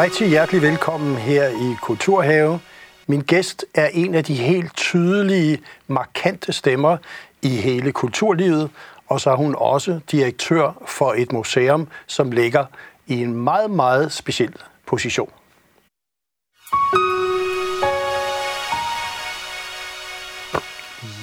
rigtig 0.00 0.28
hjertelig 0.28 0.62
velkommen 0.62 1.16
her 1.16 1.48
i 1.48 1.76
Kulturhave. 1.82 2.60
Min 3.06 3.20
gæst 3.20 3.64
er 3.74 3.86
en 3.86 4.14
af 4.14 4.24
de 4.24 4.34
helt 4.34 4.76
tydelige, 4.76 5.58
markante 5.86 6.52
stemmer 6.52 6.96
i 7.42 7.48
hele 7.48 7.92
kulturlivet, 7.92 8.70
og 9.08 9.20
så 9.20 9.30
er 9.30 9.36
hun 9.36 9.54
også 9.58 10.00
direktør 10.10 10.82
for 10.86 11.14
et 11.16 11.32
museum, 11.32 11.88
som 12.06 12.32
ligger 12.32 12.64
i 13.06 13.22
en 13.22 13.34
meget, 13.34 13.70
meget 13.70 14.12
speciel 14.12 14.54
position. 14.86 15.30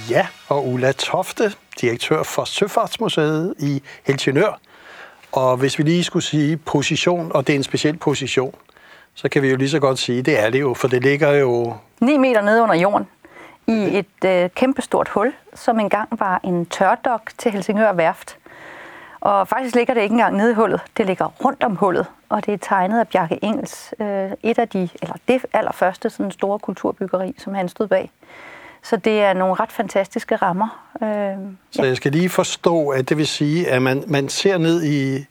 Ja, 0.09 0.27
og 0.47 0.67
Ulla 0.67 0.91
Tofte, 0.91 1.53
direktør 1.81 2.23
for 2.23 2.43
Søfartsmuseet 2.43 3.53
i 3.59 3.81
Helsingør. 4.03 4.59
Og 5.31 5.57
hvis 5.57 5.77
vi 5.77 5.83
lige 5.83 6.03
skulle 6.03 6.23
sige 6.23 6.57
position, 6.57 7.31
og 7.31 7.47
det 7.47 7.53
er 7.53 7.57
en 7.57 7.63
speciel 7.63 7.97
position, 7.97 8.55
så 9.17 9.29
kan 9.29 9.41
vi 9.41 9.49
jo 9.49 9.55
lige 9.55 9.69
så 9.69 9.79
godt 9.79 9.99
sige, 9.99 10.21
det 10.21 10.39
er 10.39 10.49
det 10.49 10.61
jo, 10.61 10.73
for 10.73 10.87
det 10.87 11.03
ligger 11.03 11.31
jo... 11.31 11.73
9 11.99 12.17
meter 12.17 12.41
nede 12.41 12.61
under 12.61 12.75
jorden 12.75 13.07
i 13.67 13.97
et 13.97 14.25
øh, 14.25 14.49
kæmpestort 14.55 15.09
hul, 15.09 15.33
som 15.53 15.79
engang 15.79 16.09
var 16.19 16.39
en 16.43 16.65
tørdok 16.65 17.31
til 17.37 17.51
Helsingør 17.51 17.93
Værft. 17.93 18.37
Og 19.19 19.47
faktisk 19.47 19.75
ligger 19.75 19.93
det 19.93 20.01
ikke 20.01 20.13
engang 20.13 20.37
nede 20.37 20.51
i 20.51 20.53
hullet, 20.53 20.81
det 20.97 21.05
ligger 21.05 21.25
rundt 21.45 21.63
om 21.63 21.75
hullet, 21.75 22.05
og 22.29 22.45
det 22.45 22.53
er 22.53 22.57
tegnet 22.57 22.99
af 22.99 23.07
Bjarke 23.07 23.39
Engels, 23.41 23.93
øh, 23.99 24.31
et 24.43 24.59
af 24.59 24.69
de, 24.69 24.89
eller 25.01 25.15
det 25.27 25.45
allerførste 25.53 26.09
sådan 26.09 26.31
store 26.31 26.59
kulturbyggeri, 26.59 27.35
som 27.37 27.53
han 27.53 27.69
stod 27.69 27.87
bag. 27.87 28.11
Så 28.83 28.97
det 28.97 29.19
er 29.19 29.33
nogle 29.33 29.53
ret 29.53 29.71
fantastiske 29.71 30.35
rammer. 30.35 30.89
Øh, 31.01 31.07
så 31.71 31.81
ja. 31.81 31.87
jeg 31.87 31.97
skal 31.97 32.11
lige 32.11 32.29
forstå, 32.29 32.89
at 32.89 33.09
det 33.09 33.17
vil 33.17 33.27
sige, 33.27 33.69
at 33.69 33.81
man, 33.81 34.03
man 34.07 34.29
ser 34.29 34.57
ned 34.57 34.83
i, 34.83 35.25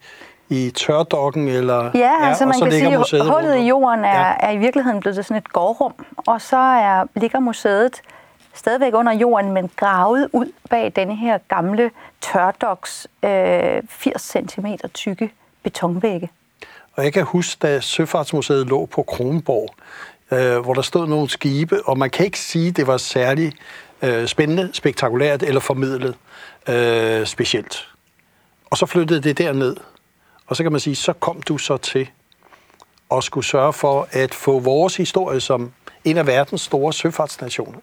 i 0.48 0.70
tørdokken, 0.70 1.48
eller 1.48 1.90
ja, 1.94 2.28
altså 2.28 2.44
ja, 2.44 2.48
man 2.48 2.60
kan 2.60 2.72
sige, 2.72 3.20
at 3.20 3.26
hullet 3.26 3.56
i 3.56 3.66
jorden 3.66 4.04
er, 4.04 4.26
ja. 4.26 4.34
er 4.40 4.50
i 4.50 4.56
virkeligheden 4.56 5.00
blevet 5.00 5.26
sådan 5.26 5.36
et 5.36 5.52
gårdrum, 5.52 5.94
og 6.16 6.40
så 6.40 6.56
er, 6.56 7.04
ligger 7.14 7.40
museet 7.40 8.00
stadigvæk 8.54 8.94
under 8.94 9.12
jorden, 9.12 9.52
men 9.52 9.70
gravet 9.76 10.28
ud 10.32 10.52
bag 10.70 10.92
denne 10.96 11.16
her 11.16 11.38
gamle 11.48 11.90
tørdoks 12.20 13.06
øh, 13.22 13.82
80 13.88 14.22
cm 14.22 14.66
tykke 14.94 15.30
betonvægge. 15.62 16.30
Og 16.96 17.04
jeg 17.04 17.12
kan 17.12 17.24
huske, 17.24 17.58
da 17.62 17.80
Søfartsmuseet 17.80 18.66
lå 18.66 18.86
på 18.86 19.02
Kronborg, 19.02 19.74
øh, 20.30 20.58
hvor 20.58 20.74
der 20.74 20.82
stod 20.82 21.06
nogle 21.06 21.28
skibe, 21.28 21.80
og 21.84 21.98
man 21.98 22.10
kan 22.10 22.24
ikke 22.26 22.38
sige, 22.38 22.68
at 22.68 22.76
det 22.76 22.86
var 22.86 22.96
særlig 22.96 23.52
øh, 24.02 24.26
spændende, 24.26 24.70
spektakulært 24.72 25.42
eller 25.42 25.60
formidlet 25.60 26.14
øh, 26.68 27.26
specielt. 27.26 27.88
Og 28.70 28.76
så 28.76 28.86
flyttede 28.86 29.20
det 29.20 29.38
derned. 29.38 29.76
Og 30.46 30.56
så 30.56 30.62
kan 30.62 30.72
man 30.72 30.80
sige, 30.80 30.96
så 30.96 31.12
kom 31.12 31.42
du 31.42 31.58
så 31.58 31.76
til 31.76 32.08
at 33.10 33.24
skulle 33.24 33.44
sørge 33.44 33.72
for 33.72 34.08
at 34.10 34.34
få 34.34 34.58
vores 34.58 34.96
historie 34.96 35.40
som 35.40 35.72
en 36.04 36.18
af 36.18 36.26
verdens 36.26 36.60
store 36.60 36.92
søfartsnationer 36.92 37.78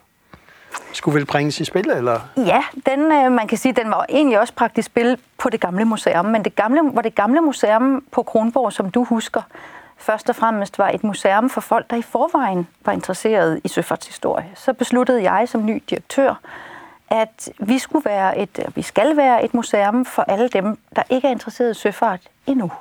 skulle 0.94 1.16
vel 1.16 1.26
bringes 1.26 1.60
i 1.60 1.66
spil, 1.66 1.90
eller? 1.90 2.20
Ja, 2.38 2.64
den, 2.86 3.12
øh, 3.12 3.32
man 3.32 3.48
kan 3.48 3.58
sige, 3.58 3.74
den 3.74 3.90
var 3.90 4.06
egentlig 4.10 4.40
også 4.40 4.54
praktisk 4.54 4.86
spil 4.86 5.18
på 5.38 5.50
det 5.50 5.60
gamle 5.60 5.86
museum, 5.86 6.26
men 6.26 6.44
det 6.44 6.56
gamle, 6.56 6.82
var 6.94 7.02
det 7.02 7.16
gamle 7.16 7.42
museum 7.42 8.04
på 8.12 8.24
Kronborg, 8.24 8.74
som 8.74 8.92
du 8.92 9.04
husker, 9.04 9.42
først 9.98 10.30
og 10.30 10.36
fremmest 10.36 10.80
var 10.80 10.90
et 10.90 11.04
museum 11.04 11.50
for 11.50 11.62
folk, 11.62 11.90
der 11.90 11.96
i 11.96 12.02
forvejen 12.02 12.68
var 12.86 12.94
interesseret 12.94 13.62
i 13.64 13.68
søfartshistorie. 13.68 14.50
Så 14.56 14.74
besluttede 14.74 15.32
jeg 15.32 15.50
som 15.50 15.66
ny 15.66 15.84
direktør, 15.90 16.40
at 17.14 17.50
vi 17.60 17.80
skulle 17.80 18.06
være 18.06 18.38
et, 18.38 18.60
vi 18.76 18.82
skal 18.82 19.18
være 19.18 19.46
et 19.46 19.54
museum 19.54 20.06
for 20.06 20.22
alle 20.22 20.48
dem, 20.48 20.78
der 20.96 21.04
ikke 21.10 21.28
er 21.28 21.32
interesseret 21.32 21.72
i 21.72 21.80
søfart 21.80 22.20
endnu. 22.48 22.72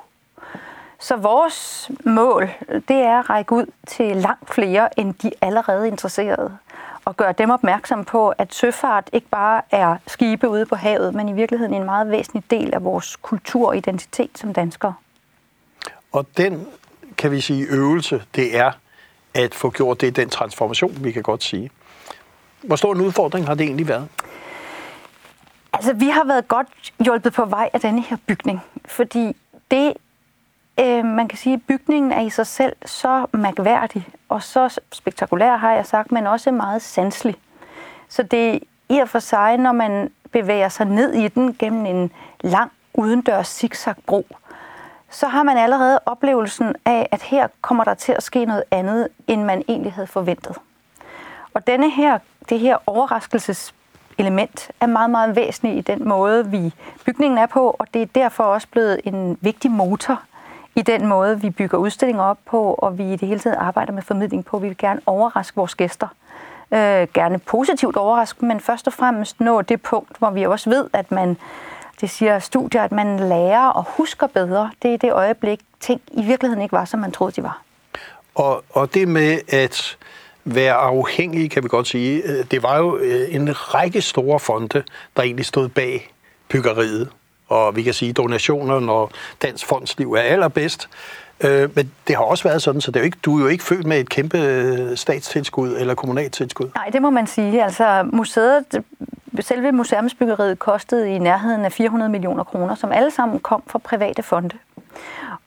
Så 0.99 1.15
vores 1.15 1.91
mål, 2.05 2.49
det 2.87 2.97
er 2.97 3.19
at 3.19 3.29
række 3.29 3.53
ud 3.53 3.65
til 3.87 4.17
langt 4.17 4.53
flere 4.53 4.99
end 4.99 5.13
de 5.13 5.31
allerede 5.41 5.87
interesserede. 5.87 6.57
Og 7.05 7.17
gøre 7.17 7.31
dem 7.31 7.49
opmærksom 7.49 8.05
på, 8.05 8.29
at 8.29 8.53
søfart 8.53 9.09
ikke 9.13 9.27
bare 9.27 9.61
er 9.71 9.97
skibe 10.07 10.49
ude 10.49 10.65
på 10.65 10.75
havet, 10.75 11.15
men 11.15 11.29
i 11.29 11.33
virkeligheden 11.33 11.73
en 11.73 11.83
meget 11.83 12.11
væsentlig 12.11 12.43
del 12.51 12.73
af 12.73 12.83
vores 12.83 13.15
kultur 13.15 13.67
og 13.67 13.77
identitet 13.77 14.37
som 14.37 14.53
danskere. 14.53 14.93
Og 16.11 16.25
den 16.37 16.67
kan 17.17 17.31
vi 17.31 17.41
sige, 17.41 17.65
øvelse, 17.69 18.23
det 18.35 18.57
er 18.57 18.71
at 19.33 19.55
få 19.55 19.69
gjort 19.69 20.01
det, 20.01 20.15
den 20.15 20.29
transformation, 20.29 20.97
vi 21.03 21.11
kan 21.11 21.23
godt 21.23 21.43
sige. 21.43 21.69
Hvor 22.63 22.75
stor 22.75 22.93
en 22.93 23.01
udfordring 23.01 23.47
har 23.47 23.53
det 23.53 23.65
egentlig 23.65 23.87
været? 23.87 24.07
Altså, 25.73 25.93
vi 25.93 26.09
har 26.09 26.23
været 26.23 26.47
godt 26.47 26.67
hjulpet 26.99 27.33
på 27.33 27.45
vej 27.45 27.69
af 27.73 27.81
denne 27.81 28.01
her 28.01 28.17
bygning, 28.27 28.61
fordi 28.85 29.35
det, 29.71 29.93
øh, 30.79 31.05
man 31.05 31.27
kan 31.27 31.37
sige, 31.37 31.57
bygningen 31.57 32.11
er 32.11 32.21
i 32.21 32.29
sig 32.29 32.47
selv 32.47 32.75
så 32.85 33.25
mærkværdig, 33.31 34.07
og 34.29 34.43
så 34.43 34.79
spektakulær 34.91 35.57
har 35.57 35.71
jeg 35.71 35.85
sagt, 35.85 36.11
men 36.11 36.27
også 36.27 36.51
meget 36.51 36.81
sanselig. 36.81 37.35
Så 38.09 38.23
det 38.23 38.55
er 38.55 38.59
i 38.89 38.97
og 38.97 39.09
for 39.09 39.19
sig, 39.19 39.57
når 39.57 39.71
man 39.71 40.11
bevæger 40.31 40.69
sig 40.69 40.85
ned 40.85 41.13
i 41.13 41.27
den 41.27 41.55
gennem 41.59 41.85
en 41.85 42.11
lang 42.41 42.71
udendørs 42.93 43.47
zigzagbro, 43.47 44.27
så 45.09 45.27
har 45.27 45.43
man 45.43 45.57
allerede 45.57 45.99
oplevelsen 46.05 46.75
af, 46.85 47.07
at 47.11 47.21
her 47.21 47.47
kommer 47.61 47.83
der 47.83 47.93
til 47.93 48.11
at 48.11 48.23
ske 48.23 48.45
noget 48.45 48.63
andet, 48.71 49.07
end 49.27 49.43
man 49.43 49.63
egentlig 49.67 49.93
havde 49.93 50.07
forventet. 50.07 50.57
Og 51.53 51.67
denne 51.67 51.91
her, 51.91 52.19
det 52.49 52.59
her 52.59 52.77
overraskelseselement 52.85 54.71
er 54.79 54.87
meget, 54.87 55.09
meget 55.09 55.35
væsentligt 55.35 55.89
i 55.89 55.91
den 55.91 56.07
måde, 56.07 56.49
vi 56.49 56.73
bygningen 57.05 57.37
er 57.37 57.45
på, 57.45 57.75
og 57.79 57.87
det 57.93 58.01
er 58.01 58.05
derfor 58.05 58.43
også 58.43 58.67
blevet 58.71 59.01
en 59.03 59.37
vigtig 59.41 59.71
motor 59.71 60.21
i 60.75 60.81
den 60.81 61.07
måde, 61.07 61.41
vi 61.41 61.49
bygger 61.49 61.77
udstillinger 61.77 62.23
op 62.23 62.37
på, 62.45 62.73
og 62.73 62.97
vi 62.97 63.13
i 63.13 63.15
det 63.15 63.27
hele 63.27 63.39
taget 63.39 63.55
arbejder 63.55 63.93
med 63.93 64.01
formidling 64.01 64.45
på. 64.45 64.59
Vi 64.59 64.67
vil 64.67 64.77
gerne 64.77 65.01
overraske 65.05 65.55
vores 65.55 65.75
gæster. 65.75 66.07
Øh, 66.71 67.07
gerne 67.13 67.39
positivt 67.39 67.97
overraske, 67.97 68.45
men 68.45 68.59
først 68.59 68.87
og 68.87 68.93
fremmest 68.93 69.39
nå 69.39 69.61
det 69.61 69.81
punkt, 69.81 70.17
hvor 70.17 70.29
vi 70.29 70.43
også 70.45 70.69
ved, 70.69 70.89
at 70.93 71.11
man 71.11 71.37
det 72.01 72.09
siger 72.09 72.39
studier, 72.39 72.83
at 72.83 72.91
man 72.91 73.19
lærer 73.19 73.67
og 73.67 73.83
husker 73.83 74.27
bedre. 74.27 74.71
Det 74.81 74.93
er 74.93 74.97
det 74.97 75.13
øjeblik, 75.13 75.59
ting 75.79 76.01
i 76.11 76.23
virkeligheden 76.25 76.61
ikke 76.61 76.73
var, 76.73 76.85
som 76.85 76.99
man 76.99 77.11
troede, 77.11 77.35
de 77.35 77.43
var. 77.43 77.61
Og, 78.35 78.63
og 78.69 78.93
det 78.93 79.07
med 79.07 79.39
at 79.47 79.97
være 80.45 80.73
afhængige, 80.73 81.49
kan 81.49 81.63
vi 81.63 81.67
godt 81.67 81.87
sige, 81.87 82.21
øh, 82.25 82.45
det 82.51 82.63
var 82.63 82.77
jo 82.77 82.97
øh, 82.97 83.35
en 83.35 83.73
række 83.73 84.01
store 84.01 84.39
fonde, 84.39 84.83
der 85.17 85.23
egentlig 85.23 85.45
stod 85.45 85.69
bag 85.69 86.13
byggeriet. 86.49 87.09
Og 87.47 87.75
vi 87.75 87.83
kan 87.83 87.93
sige, 87.93 88.13
donationer, 88.13 88.79
når 88.79 89.11
Dansk 89.41 89.65
Fondsliv 89.65 90.13
er 90.13 90.21
allerbedst. 90.21 90.89
Øh, 91.41 91.69
men 91.75 91.91
det 92.07 92.15
har 92.15 92.23
også 92.23 92.43
været 92.43 92.61
sådan, 92.61 92.81
så 92.81 92.91
det 92.91 92.95
er 92.95 93.01
jo 93.01 93.05
ikke, 93.05 93.17
du 93.25 93.37
er 93.37 93.41
jo 93.41 93.47
ikke 93.47 93.63
født 93.63 93.85
med 93.85 93.99
et 93.99 94.09
kæmpe 94.09 94.91
statstilskud 94.95 95.75
eller 95.77 95.95
kommunalt 95.95 96.33
tilskud. 96.33 96.69
Nej, 96.75 96.89
det 96.93 97.01
må 97.01 97.09
man 97.09 97.27
sige. 97.27 97.63
Altså 97.63 98.09
museet 98.13 98.65
selve 99.39 99.71
museumsbyggeriet 99.71 100.59
kostede 100.59 101.11
i 101.11 101.19
nærheden 101.19 101.65
af 101.65 101.71
400 101.71 102.11
millioner 102.11 102.43
kroner, 102.43 102.75
som 102.75 102.91
alle 102.91 103.11
sammen 103.11 103.39
kom 103.39 103.63
fra 103.67 103.79
private 103.79 104.23
fonde. 104.23 104.57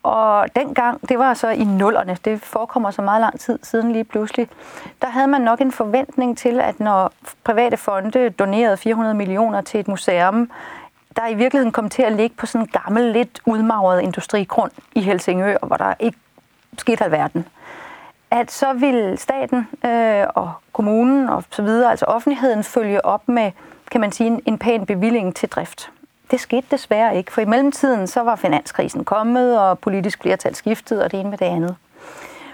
Og 0.06 0.56
dengang, 0.56 1.09
det 1.09 1.19
var 1.19 1.34
så 1.34 1.49
i 1.49 1.65
nullerne, 1.65 2.17
det 2.25 2.43
forekommer 2.43 2.91
så 2.91 3.03
meget 3.03 3.21
lang 3.21 3.41
tid 3.41 3.59
siden 3.62 3.93
lige 3.93 4.05
pludselig, 4.05 4.49
der 5.03 5.09
havde 5.09 5.27
man 5.27 5.41
nok 5.41 5.61
en 5.61 5.72
forventning 5.72 6.39
til, 6.39 6.61
at 6.61 6.81
når 6.81 7.12
private 7.44 7.77
fonde 7.77 8.31
donerede 8.31 8.77
400 8.77 9.15
millioner 9.15 9.61
til 9.61 9.81
et 9.81 9.89
museum, 9.89 10.50
der 11.17 11.29
i 11.29 11.35
virkeligheden 11.35 11.73
kom 11.73 11.88
til 11.88 12.03
at 12.03 12.12
ligge 12.12 12.37
på 12.37 12.47
sådan 12.47 12.67
en 12.67 12.81
gammel, 12.82 13.05
lidt 13.12 13.41
udmagret 13.47 14.03
industrigrund 14.03 14.70
i 14.94 15.00
Helsingør, 15.03 15.56
hvor 15.67 15.76
der 15.76 15.94
ikke 16.00 16.19
skete 16.79 17.05
alverden 17.05 17.47
at 18.31 18.53
så 18.53 18.73
ville 18.73 19.17
staten 19.17 19.69
øh, 19.85 20.26
og 20.35 20.53
kommunen 20.73 21.29
og 21.29 21.44
så 21.50 21.62
videre, 21.62 21.91
altså 21.91 22.05
offentligheden, 22.05 22.64
følge 22.64 23.05
op 23.05 23.29
med 23.29 23.50
kan 23.91 24.00
man 24.00 24.12
sige, 24.12 24.41
en 24.47 24.58
pæn 24.58 24.87
bevilling 24.87 25.37
til 25.37 25.49
drift. 25.49 25.91
Det 26.31 26.40
skete 26.40 26.67
desværre 26.70 27.17
ikke, 27.17 27.32
for 27.32 27.40
i 27.40 27.44
mellemtiden 27.44 28.06
så 28.06 28.20
var 28.20 28.37
finanskrisen 28.37 29.05
kommet, 29.05 29.58
og 29.58 29.78
politisk 29.78 30.23
flertal 30.23 30.55
skiftet, 30.55 31.02
og 31.02 31.11
det 31.11 31.20
ene 31.20 31.31
med 31.31 31.38
det 31.38 31.46
andet. 31.46 31.76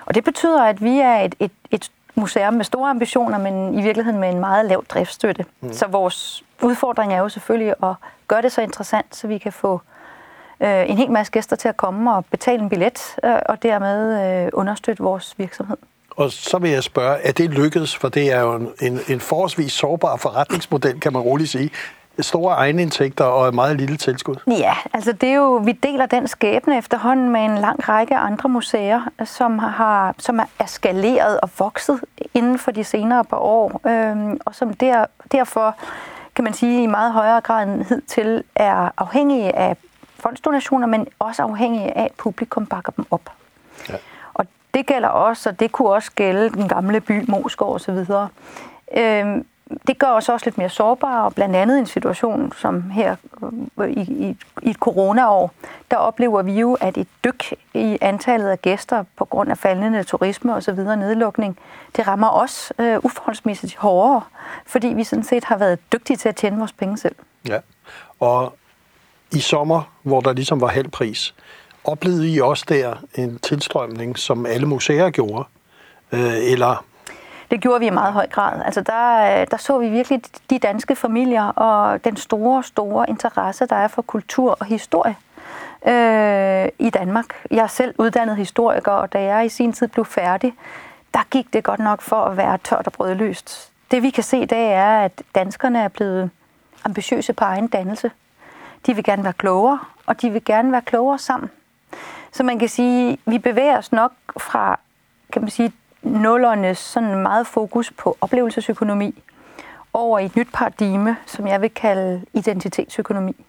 Og 0.07 0.15
det 0.15 0.25
betyder, 0.25 0.63
at 0.63 0.83
vi 0.83 0.99
er 0.99 1.17
et, 1.19 1.35
et, 1.41 1.53
et 1.71 1.91
museum 2.15 2.55
med 2.55 2.65
store 2.65 2.91
ambitioner, 2.91 3.39
men 3.39 3.79
i 3.79 3.83
virkeligheden 3.83 4.21
med 4.21 4.29
en 4.29 4.41
meget 4.41 4.67
lav 4.67 4.85
driftsstøtte. 4.85 5.45
Mm. 5.61 5.73
Så 5.73 5.87
vores 5.87 6.45
udfordring 6.63 7.13
er 7.13 7.19
jo 7.19 7.29
selvfølgelig 7.29 7.75
at 7.83 7.95
gøre 8.29 8.43
det 8.43 8.53
så 8.53 8.61
interessant, 8.61 9.17
så 9.17 9.27
vi 9.27 9.39
kan 9.39 9.53
få 9.53 9.81
øh, 10.61 10.91
en 10.91 10.97
hel 10.97 11.11
masse 11.11 11.33
gæster 11.33 11.57
til 11.57 11.69
at 11.69 11.77
komme 11.77 12.15
og 12.15 12.25
betale 12.25 12.63
en 12.63 12.69
billet, 12.69 13.17
øh, 13.25 13.35
og 13.47 13.63
dermed 13.63 14.45
øh, 14.45 14.51
understøtte 14.53 15.03
vores 15.03 15.35
virksomhed. 15.39 15.77
Og 16.11 16.31
så 16.31 16.59
vil 16.59 16.71
jeg 16.71 16.83
spørge, 16.83 17.17
er 17.19 17.33
det 17.33 17.51
lykkedes? 17.51 17.97
For 17.97 18.09
det 18.09 18.33
er 18.33 18.41
jo 18.41 18.55
en, 18.55 18.69
en, 18.81 19.01
en 19.09 19.21
forholdsvis 19.21 19.73
sårbar 19.73 20.17
forretningsmodel, 20.17 21.01
kan 21.01 21.13
man 21.13 21.23
roligt 21.23 21.51
sige. 21.51 21.71
Store 22.21 22.55
egenindtægter 22.55 23.25
og 23.25 23.49
et 23.49 23.55
meget 23.55 23.77
lille 23.77 23.97
tilskud. 23.97 24.37
Ja, 24.47 24.75
altså 24.93 25.13
det 25.13 25.29
er 25.29 25.35
jo, 25.35 25.57
vi 25.57 25.73
deler 25.73 26.07
den 26.07 26.29
skæbne 26.29 26.79
efterhånden 26.79 27.31
med 27.31 27.41
en 27.41 27.59
lang 27.59 27.89
række 27.89 28.17
andre 28.17 28.49
museer, 28.49 29.01
som, 29.25 29.59
har, 29.59 30.15
som 30.19 30.41
er 30.59 30.67
skaleret 30.67 31.41
og 31.41 31.51
vokset 31.59 32.01
inden 32.35 32.59
for 32.59 32.71
de 32.71 32.85
senere 32.85 33.25
par 33.25 33.37
år, 33.37 33.81
øhm, 33.87 34.41
og 34.45 34.55
som 34.55 34.75
der, 34.75 35.07
derfor 35.33 35.77
kan 36.35 36.45
man 36.45 36.55
sige 36.55 36.83
i 36.83 36.87
meget 36.87 37.13
højere 37.13 37.41
grad 37.41 37.63
end 37.63 37.85
hidtil 37.85 38.45
er 38.55 38.91
afhængige 38.97 39.57
af 39.57 39.77
fondsdonationer, 40.19 40.87
men 40.87 41.07
også 41.19 41.43
afhængige 41.43 41.97
af, 41.99 42.05
at 42.05 42.13
publikum 42.13 42.67
bakker 42.67 42.93
dem 42.93 43.07
op. 43.11 43.31
Ja 43.89 43.97
det 44.75 44.87
gælder 44.87 45.09
også, 45.09 45.49
og 45.49 45.61
det 45.61 45.73
kunne 45.73 45.91
også 45.91 46.11
gælde 46.15 46.51
den 46.51 46.69
gamle 46.69 47.01
by, 47.01 47.25
Moskov 47.29 47.75
osv. 47.75 47.99
Øhm, 48.97 49.47
det 49.87 49.99
gør 49.99 50.07
os 50.07 50.29
også 50.29 50.47
lidt 50.47 50.59
mere 50.59 50.69
sårbare, 50.69 51.25
og 51.25 51.35
blandt 51.35 51.57
andet 51.57 51.77
i 51.77 51.79
en 51.79 51.87
situation 51.87 52.53
som 52.57 52.91
her 52.91 53.17
øh, 53.81 53.91
i, 53.91 54.01
i, 54.01 54.37
i 54.63 54.71
et 54.71 54.77
coronaår, 54.77 55.53
der 55.91 55.97
oplever 55.97 56.43
vi 56.43 56.53
jo, 56.53 56.75
at 56.81 56.97
et 56.97 57.09
dyk 57.25 57.55
i 57.75 57.99
antallet 58.01 58.49
af 58.49 58.63
gæster 58.63 59.05
på 59.17 59.25
grund 59.25 59.51
af 59.51 59.59
faldende 59.59 60.05
turisme 60.05 60.55
og 60.55 60.63
så 60.63 60.73
videre 60.73 60.97
nedlukning, 60.97 61.59
det 61.97 62.07
rammer 62.07 62.29
os 62.31 62.73
øh, 62.79 62.99
uforholdsmæssigt 63.03 63.77
hårdere, 63.77 64.23
fordi 64.67 64.87
vi 64.87 65.05
sådan 65.05 65.25
set 65.25 65.45
har 65.45 65.57
været 65.57 65.93
dygtige 65.93 66.17
til 66.17 66.29
at 66.29 66.37
tjene 66.37 66.59
vores 66.59 66.73
penge 66.73 66.99
selv. 66.99 67.15
Ja, 67.49 67.59
og 68.21 68.55
i 69.33 69.41
sommer, 69.41 69.83
hvor 70.03 70.21
der 70.21 70.33
ligesom 70.33 70.61
var 70.61 70.69
halv 70.69 70.89
pris, 70.89 71.35
oplevede 71.85 72.31
I 72.31 72.41
også 72.41 72.65
der 72.69 72.97
en 73.15 73.39
tilstrømning, 73.39 74.19
som 74.19 74.47
alle 74.47 74.67
museer 74.67 75.11
gjorde? 75.11 75.45
Øh, 76.13 76.53
eller 76.53 76.85
det 77.53 77.61
gjorde 77.61 77.81
vi 77.81 77.87
i 77.87 77.91
meget 77.91 78.13
høj 78.13 78.27
grad. 78.27 78.63
Altså 78.65 78.81
der, 78.81 79.41
øh, 79.41 79.47
der 79.51 79.57
så 79.57 79.79
vi 79.79 79.89
virkelig 79.89 80.23
de 80.51 80.59
danske 80.59 80.97
familier 80.97 81.45
og 81.45 82.05
den 82.05 82.17
store, 82.17 82.63
store 82.63 83.09
interesse, 83.09 83.67
der 83.67 83.77
er 83.77 83.89
for 83.89 84.03
kultur 84.03 84.57
og 84.61 84.67
historie 84.67 85.17
øh, 85.87 86.69
i 86.79 86.91
Danmark. 86.91 87.27
Jeg 87.51 87.63
er 87.63 87.67
selv 87.67 87.95
uddannet 87.99 88.37
historiker, 88.37 88.93
og 88.93 89.13
da 89.13 89.23
jeg 89.23 89.47
i 89.47 89.49
sin 89.49 89.73
tid 89.73 89.89
blev 89.89 90.05
færdig, 90.05 90.55
der 91.15 91.21
gik 91.31 91.53
det 91.53 91.65
godt 91.65 91.81
nok 91.81 92.03
for 92.03 92.25
at 92.25 92.37
være 92.37 92.59
tørt 92.65 92.87
og 92.87 92.93
brødløst. 92.93 93.73
Det 93.91 94.03
vi 94.03 94.11
kan 94.11 94.25
se 94.25 94.39
i 94.39 94.47
dag 94.47 94.73
er, 94.73 95.05
at 95.05 95.23
danskerne 95.35 95.79
er 95.79 95.89
blevet 95.89 96.31
ambitiøse 96.85 97.33
på 97.33 97.45
egen 97.45 97.67
dannelse. 97.67 98.11
De 98.87 98.95
vil 98.95 99.05
gerne 99.05 99.25
være 99.25 99.33
klogere, 99.33 99.79
og 100.07 100.23
de 100.23 100.31
vil 100.31 100.45
gerne 100.45 100.73
være 100.73 100.83
klogere 100.83 101.19
sammen. 101.19 101.51
Så 102.33 102.43
man 102.43 102.59
kan 102.59 102.69
sige, 102.69 103.19
vi 103.27 103.39
bevæger 103.39 103.79
os 103.79 103.93
nok 103.93 104.13
fra 104.39 104.79
kan 105.33 105.43
man 105.43 105.51
sige, 105.51 105.73
nullernes 106.03 106.79
sådan 106.79 107.23
meget 107.23 107.47
fokus 107.47 107.91
på 107.91 108.17
oplevelsesøkonomi 108.21 109.23
over 109.93 110.19
i 110.19 110.27
et 110.27 110.37
nyt 110.37 110.49
paradigme, 110.53 111.17
som 111.27 111.47
jeg 111.47 111.63
vil 111.63 111.71
kalde 111.71 112.23
identitetsøkonomi. 112.33 113.45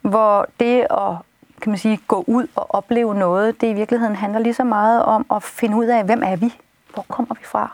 Hvor 0.00 0.46
det 0.60 0.86
at 0.90 1.16
kan 1.60 1.70
man 1.70 1.78
sige, 1.78 2.00
gå 2.08 2.24
ud 2.26 2.46
og 2.54 2.74
opleve 2.74 3.14
noget, 3.14 3.60
det 3.60 3.66
i 3.66 3.72
virkeligheden 3.72 4.16
handler 4.16 4.40
lige 4.40 4.54
så 4.54 4.64
meget 4.64 5.04
om 5.04 5.26
at 5.34 5.42
finde 5.42 5.76
ud 5.76 5.86
af, 5.86 6.04
hvem 6.04 6.22
er 6.22 6.36
vi? 6.36 6.54
Hvor 6.94 7.04
kommer 7.08 7.34
vi 7.34 7.44
fra? 7.44 7.72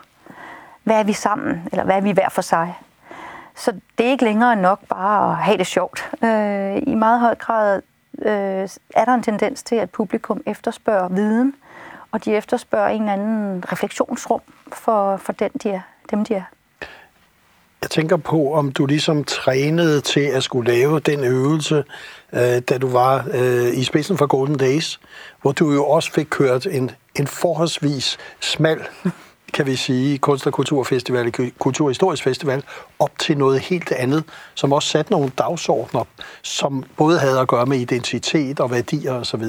Hvad 0.83 0.99
er 0.99 1.03
vi 1.03 1.13
sammen? 1.13 1.67
Eller 1.71 1.83
hvad 1.83 1.95
er 1.95 2.01
vi 2.01 2.11
hver 2.11 2.29
for 2.29 2.41
sig? 2.41 2.77
Så 3.55 3.71
det 3.97 4.05
er 4.05 4.09
ikke 4.09 4.23
længere 4.23 4.55
nok 4.55 4.79
bare 4.89 5.31
at 5.31 5.37
have 5.37 5.57
det 5.57 5.67
sjovt. 5.67 6.09
Øh, 6.23 6.77
I 6.87 6.95
meget 6.95 7.19
høj 7.19 7.35
grad 7.35 7.81
øh, 8.21 8.69
er 8.95 9.05
der 9.05 9.13
en 9.13 9.23
tendens 9.23 9.63
til, 9.63 9.75
at 9.75 9.89
publikum 9.89 10.41
efterspørger 10.45 11.07
viden, 11.07 11.55
og 12.11 12.25
de 12.25 12.35
efterspørger 12.35 12.87
en 12.87 13.01
eller 13.01 13.13
anden 13.13 13.63
refleksionsrum 13.71 14.41
for, 14.73 15.17
for 15.17 15.33
den, 15.33 15.49
de 15.63 15.69
er, 15.69 15.81
dem, 16.11 16.25
de 16.25 16.33
er. 16.33 16.43
Jeg 17.81 17.89
tænker 17.89 18.17
på, 18.17 18.53
om 18.53 18.71
du 18.71 18.85
ligesom 18.85 19.23
trænede 19.23 20.01
til 20.01 20.19
at 20.19 20.43
skulle 20.43 20.71
lave 20.71 20.99
den 20.99 21.23
øvelse, 21.23 21.83
øh, 22.33 22.59
da 22.69 22.77
du 22.77 22.87
var 22.87 23.27
øh, 23.33 23.77
i 23.77 23.83
spidsen 23.83 24.17
for 24.17 24.25
Golden 24.25 24.57
Days, 24.57 24.99
hvor 25.41 25.51
du 25.51 25.71
jo 25.71 25.85
også 25.85 26.11
fik 26.11 26.27
kørt 26.29 26.65
en, 26.65 26.91
en 27.15 27.27
forholdsvis 27.27 28.17
smal 28.39 28.79
kan 29.53 29.65
vi 29.65 29.75
sige, 29.75 30.17
Kunst- 30.17 30.47
og 30.47 30.53
Kulturfestival, 30.53 31.51
Kulturhistorisk 31.59 32.23
Festival, 32.23 32.63
op 32.99 33.19
til 33.19 33.37
noget 33.37 33.59
helt 33.59 33.91
andet, 33.91 34.23
som 34.55 34.73
også 34.73 34.89
satte 34.89 35.11
nogle 35.11 35.29
dagsordner, 35.37 36.03
som 36.41 36.83
både 36.97 37.19
havde 37.19 37.39
at 37.39 37.47
gøre 37.47 37.65
med 37.65 37.77
identitet 37.77 38.59
og 38.59 38.71
værdier 38.71 39.13
osv. 39.13 39.43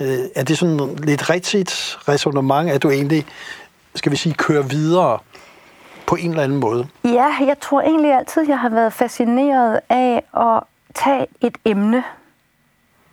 Øh, 0.00 0.18
er 0.34 0.44
det 0.44 0.58
sådan 0.58 0.96
lidt 0.96 1.30
rigtigt 1.30 1.98
resonemang, 2.08 2.70
at 2.70 2.82
du 2.82 2.90
egentlig, 2.90 3.26
skal 3.94 4.12
vi 4.12 4.16
sige, 4.16 4.34
kører 4.34 4.62
videre 4.62 5.18
på 6.06 6.14
en 6.16 6.30
eller 6.30 6.42
anden 6.42 6.58
måde? 6.58 6.88
Ja, 7.04 7.34
jeg 7.40 7.56
tror 7.60 7.80
egentlig 7.80 8.12
altid, 8.12 8.48
jeg 8.48 8.58
har 8.58 8.68
været 8.68 8.92
fascineret 8.92 9.80
af 9.88 10.22
at 10.36 10.62
tage 10.94 11.26
et 11.40 11.58
emne, 11.64 12.04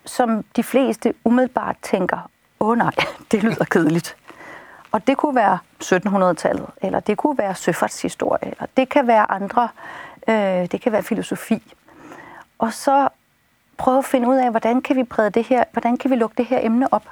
som 0.06 0.44
de 0.56 0.64
fleste 0.64 1.14
umiddelbart 1.26 1.76
tænker, 1.84 2.30
åh 2.60 2.70
oh, 2.70 2.78
nej, 2.78 2.92
det 3.32 3.44
lyder 3.44 3.66
kedeligt. 3.66 4.16
Og 4.94 5.08
det 5.08 5.18
kunne 5.18 5.36
være 5.36 5.60
1700-tallet, 5.84 6.66
eller 6.82 7.00
det 7.00 7.18
kunne 7.18 7.38
være 7.38 7.56
søfartshistorie, 7.56 8.52
eller 8.52 8.66
det 8.78 8.90
kan 8.90 9.08
være 9.08 9.32
andre, 9.32 9.70
øh, 10.28 10.72
det 10.72 10.82
kan 10.82 10.92
være 10.92 11.04
filosofi. 11.04 11.74
Og 12.60 12.74
så 12.74 13.10
prøve 13.78 13.98
at 13.98 14.06
finde 14.06 14.28
ud 14.28 14.36
af, 14.36 14.50
hvordan 14.50 14.82
kan 14.82 14.96
vi 14.96 15.04
brede 15.04 15.30
det 15.30 15.44
her, 15.44 15.64
hvordan 15.72 15.98
kan 15.98 16.12
vi 16.12 16.16
lukke 16.16 16.36
det 16.38 16.46
her 16.46 16.60
emne 16.62 16.94
op? 16.94 17.04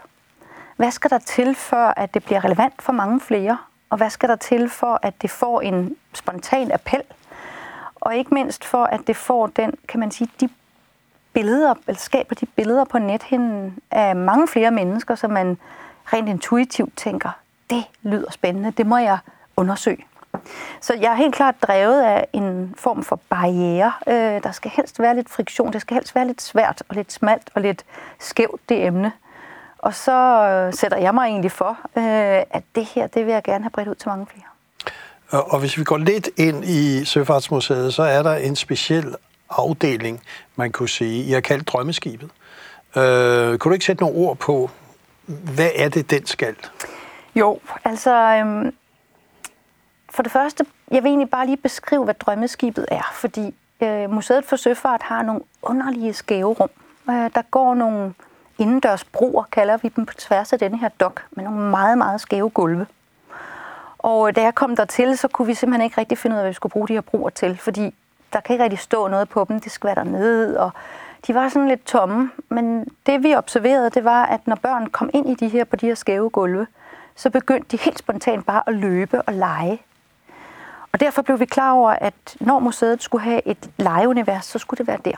Hvad 0.76 0.92
skal 0.92 1.10
der 1.10 1.20
til, 1.20 1.56
for 1.56 1.94
at 1.98 2.14
det 2.14 2.24
bliver 2.24 2.44
relevant 2.44 2.82
for 2.82 2.94
mange 2.94 3.20
flere? 3.20 3.58
Og 3.90 3.98
hvad 3.98 4.10
skal 4.10 4.30
der 4.30 4.36
til, 4.36 4.70
for 4.70 5.00
at 5.02 5.22
det 5.22 5.30
får 5.30 5.62
en 5.62 5.96
spontan 6.14 6.72
appel? 6.72 7.04
Og 7.96 8.16
ikke 8.16 8.34
mindst 8.34 8.66
for, 8.66 8.84
at 8.84 9.00
det 9.08 9.16
får 9.16 9.48
den, 9.48 9.74
kan 9.88 10.00
man 10.00 10.12
sige, 10.12 10.30
de 10.40 10.50
billeder, 11.34 11.74
eller 11.88 12.00
skaber 12.00 12.36
de 12.36 12.46
billeder 12.46 12.84
på 12.86 13.00
nethinden 13.00 13.80
af 13.92 14.16
mange 14.16 14.48
flere 14.48 14.72
mennesker, 14.72 15.16
som 15.16 15.32
man 15.32 15.58
rent 16.06 16.30
intuitivt 16.30 16.98
tænker, 16.98 17.41
det 17.72 17.84
lyder 18.04 18.32
spændende, 18.32 18.72
det 18.72 18.86
må 18.88 18.98
jeg 18.98 19.18
undersøge. 19.58 20.06
Så 20.82 20.94
jeg 20.94 21.12
er 21.12 21.16
helt 21.16 21.36
klart 21.36 21.56
drevet 21.62 22.04
af 22.04 22.28
en 22.34 22.74
form 22.78 23.04
for 23.04 23.20
barriere. 23.30 23.92
Øh, 24.08 24.44
der 24.44 24.52
skal 24.52 24.72
helst 24.72 25.00
være 25.00 25.16
lidt 25.16 25.30
friktion, 25.30 25.74
det 25.74 25.82
skal 25.82 25.96
helst 25.96 26.16
være 26.16 26.28
lidt 26.28 26.42
svært 26.42 26.84
og 26.90 26.96
lidt 26.96 27.12
smalt 27.14 27.50
og 27.56 27.62
lidt 27.62 27.86
skævt 28.20 28.62
det 28.70 28.86
emne. 28.86 29.12
Og 29.78 29.96
så 29.96 30.48
øh, 30.48 30.74
sætter 30.74 30.98
jeg 30.98 31.14
mig 31.14 31.26
egentlig 31.26 31.52
for, 31.52 31.70
øh, 31.98 32.44
at 32.50 32.64
det 32.76 32.86
her, 32.86 33.08
det 33.08 33.26
vil 33.26 33.34
jeg 33.34 33.44
gerne 33.44 33.64
have 33.64 33.70
bredt 33.70 33.88
ud 33.88 33.96
til 33.96 34.10
mange 34.10 34.28
flere. 34.34 34.46
Og 35.44 35.60
hvis 35.60 35.78
vi 35.78 35.84
går 35.84 35.98
lidt 35.98 36.30
ind 36.38 36.66
i 36.66 37.06
Søfartsmuseet, 37.06 37.94
så 37.94 38.04
er 38.04 38.24
der 38.24 38.36
en 38.36 38.56
speciel 38.56 39.16
afdeling, 39.50 40.22
man 40.56 40.72
kunne 40.72 40.90
sige. 40.90 41.24
I 41.24 41.32
har 41.32 41.42
kaldt 41.42 41.68
Drømmeskibet. 41.68 42.30
Øh, 42.96 43.58
kunne 43.58 43.70
du 43.70 43.74
ikke 43.74 43.86
sætte 43.86 44.04
nogle 44.04 44.18
ord 44.18 44.38
på, 44.38 44.70
hvad 45.26 45.70
er 45.76 45.90
det, 45.90 46.10
den 46.10 46.26
skal? 46.26 46.56
Jo, 47.36 47.60
altså 47.84 48.12
øhm, 48.16 48.74
for 50.10 50.24
det 50.24 50.32
første, 50.32 50.66
jeg 50.92 51.04
vil 51.04 51.10
egentlig 51.10 51.30
bare 51.30 51.46
lige 51.46 51.58
beskrive, 51.58 52.04
hvad 52.04 52.14
drømmeskibet 52.14 52.86
er, 52.92 53.12
fordi 53.14 53.56
øh, 53.82 54.10
Museet 54.10 54.46
for 54.46 54.56
Søfart 54.56 55.02
har 55.02 55.22
nogle 55.22 55.42
underlige 55.62 56.14
skæve 56.14 56.54
rum. 56.54 56.70
Øh, 57.10 57.30
der 57.36 57.42
går 57.52 57.74
nogle 57.74 58.14
indendørs 58.58 59.04
broer, 59.04 59.44
kalder 59.52 59.78
vi 59.78 59.90
dem, 59.96 60.06
på 60.06 60.14
tværs 60.14 60.54
af 60.54 60.60
denne 60.60 60.78
her 60.78 60.90
dok, 61.00 61.26
med 61.32 61.44
nogle 61.44 61.60
meget, 61.60 61.98
meget 61.98 62.22
skæve 62.22 62.50
gulve. 62.50 62.88
Og 63.98 64.28
øh, 64.28 64.36
da 64.36 64.42
jeg 64.42 64.56
kom 64.56 64.76
dertil, 64.76 65.18
så 65.18 65.28
kunne 65.28 65.46
vi 65.46 65.54
simpelthen 65.54 65.86
ikke 65.86 65.98
rigtig 65.98 66.18
finde 66.18 66.34
ud 66.34 66.38
af, 66.38 66.44
hvad 66.44 66.50
vi 66.50 66.56
skulle 66.56 66.72
bruge 66.72 66.88
de 66.88 66.94
her 66.94 67.02
broer 67.02 67.30
til, 67.30 67.58
fordi 67.58 67.96
der 68.34 68.40
kan 68.40 68.54
ikke 68.54 68.64
rigtig 68.64 68.80
stå 68.80 69.08
noget 69.08 69.30
på 69.30 69.46
dem, 69.50 69.60
det 69.60 69.72
skvatter 69.72 70.04
ned, 70.04 70.56
og 70.56 70.72
de 71.28 71.36
var 71.36 71.50
sådan 71.50 71.68
lidt 71.68 71.86
tomme. 71.86 72.32
Men 72.50 72.88
det 73.06 73.24
vi 73.24 73.36
observerede, 73.36 73.90
det 73.90 74.04
var, 74.04 74.26
at 74.26 74.48
når 74.48 74.56
børn 74.56 74.88
kom 74.88 75.10
ind 75.14 75.30
i 75.30 75.36
de 75.36 75.48
her 75.48 75.64
på 75.64 75.76
de 75.76 75.86
her 75.86 75.96
skæve 75.96 76.30
gulve, 76.30 76.68
så 77.22 77.30
begyndte 77.30 77.78
de 77.78 77.84
helt 77.84 78.00
spontant 78.00 78.46
bare 78.46 78.64
at 78.68 78.74
løbe 78.74 79.22
og 79.22 79.34
lege. 79.34 79.82
Og 80.92 81.00
derfor 81.00 81.22
blev 81.22 81.40
vi 81.40 81.46
klar 81.46 81.72
over, 81.72 81.92
at 81.92 82.14
når 82.40 82.60
museet 82.60 83.04
skulle 83.04 83.24
have 83.24 83.48
et 83.48 83.70
legeunivers, 83.78 84.46
så 84.46 84.60
skulle 84.60 84.78
det 84.78 84.88
være 84.88 85.00
der. 85.06 85.16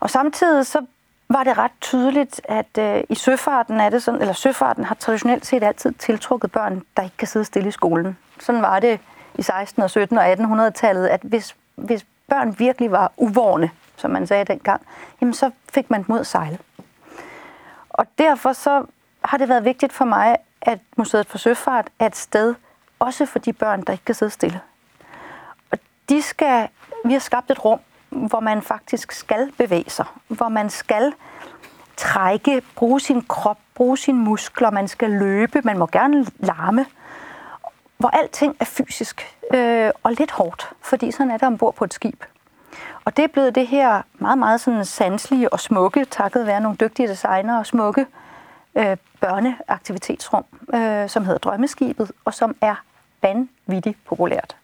Og 0.00 0.10
samtidig 0.10 0.66
så 0.66 0.86
var 1.28 1.44
det 1.44 1.58
ret 1.58 1.70
tydeligt, 1.80 2.40
at 2.44 2.78
øh, 2.78 3.02
i 3.08 3.14
søfarten 3.14 3.80
er 3.80 3.90
det 3.90 4.02
sådan, 4.02 4.20
eller 4.20 4.34
søfarten 4.34 4.84
har 4.84 4.94
traditionelt 4.94 5.46
set 5.46 5.62
altid 5.62 5.92
tiltrukket 5.92 6.52
børn, 6.52 6.82
der 6.96 7.02
ikke 7.02 7.16
kan 7.16 7.28
sidde 7.28 7.44
stille 7.44 7.68
i 7.68 7.72
skolen. 7.72 8.18
Sådan 8.40 8.62
var 8.62 8.80
det 8.80 9.00
i 9.34 9.42
16. 9.42 9.82
og 9.82 9.90
17. 9.90 10.18
og 10.18 10.32
1800-tallet, 10.32 11.06
at 11.06 11.20
hvis, 11.22 11.56
hvis 11.74 12.06
børn 12.28 12.58
virkelig 12.58 12.92
var 12.92 13.12
uvårne, 13.16 13.70
som 13.96 14.10
man 14.10 14.26
sagde 14.26 14.44
dengang, 14.44 14.82
jamen 15.20 15.34
så 15.34 15.50
fik 15.72 15.90
man 15.90 16.04
mod 16.08 16.24
sejle. 16.24 16.58
Og 17.90 18.06
derfor 18.18 18.52
så 18.52 18.84
har 19.24 19.38
det 19.38 19.48
været 19.48 19.64
vigtigt 19.64 19.92
for 19.92 20.04
mig, 20.04 20.36
at 20.62 20.78
Museet 20.96 21.26
for 21.26 21.38
Søfart 21.38 21.88
er 21.98 22.06
et 22.06 22.16
sted, 22.16 22.54
også 22.98 23.26
for 23.26 23.38
de 23.38 23.52
børn, 23.52 23.82
der 23.82 23.92
ikke 23.92 24.04
kan 24.04 24.14
sidde 24.14 24.30
stille. 24.30 24.60
Og 25.70 25.78
de 26.08 26.22
skal, 26.22 26.68
vi 27.04 27.12
har 27.12 27.20
skabt 27.20 27.50
et 27.50 27.64
rum, 27.64 27.80
hvor 28.08 28.40
man 28.40 28.62
faktisk 28.62 29.12
skal 29.12 29.52
bevæge 29.58 29.90
sig, 29.90 30.04
hvor 30.28 30.48
man 30.48 30.70
skal 30.70 31.12
trække, 31.96 32.62
bruge 32.76 33.00
sin 33.00 33.22
krop, 33.22 33.58
bruge 33.74 33.98
sine 33.98 34.18
muskler, 34.18 34.70
man 34.70 34.88
skal 34.88 35.10
løbe, 35.10 35.62
man 35.64 35.78
må 35.78 35.86
gerne 35.86 36.26
larme, 36.38 36.86
hvor 37.98 38.08
alting 38.08 38.56
er 38.60 38.64
fysisk 38.64 39.36
øh, 39.54 39.90
og 40.02 40.12
lidt 40.12 40.30
hårdt, 40.30 40.72
fordi 40.80 41.10
sådan 41.10 41.30
er 41.30 41.36
det 41.36 41.46
ombord 41.46 41.74
på 41.74 41.84
et 41.84 41.94
skib. 41.94 42.24
Og 43.04 43.16
det 43.16 43.22
er 43.22 43.28
blevet 43.28 43.54
det 43.54 43.66
her 43.66 44.02
meget, 44.14 44.38
meget 44.38 44.60
sådan 44.60 44.84
sanselige 44.84 45.52
og 45.52 45.60
smukke, 45.60 46.04
takket 46.04 46.46
være 46.46 46.60
nogle 46.60 46.76
dygtige 46.80 47.08
designere 47.08 47.58
og 47.58 47.66
smukke 47.66 48.00
øh, 48.00 48.06
Øh, 48.74 48.96
børneaktivitetsrum, 49.20 50.44
øh, 50.74 51.08
som 51.08 51.24
hedder 51.24 51.38
Drømmeskibet, 51.38 52.12
og 52.24 52.34
som 52.34 52.56
er 52.60 52.74
vanvittigt 53.22 53.98
populært. 54.04 54.56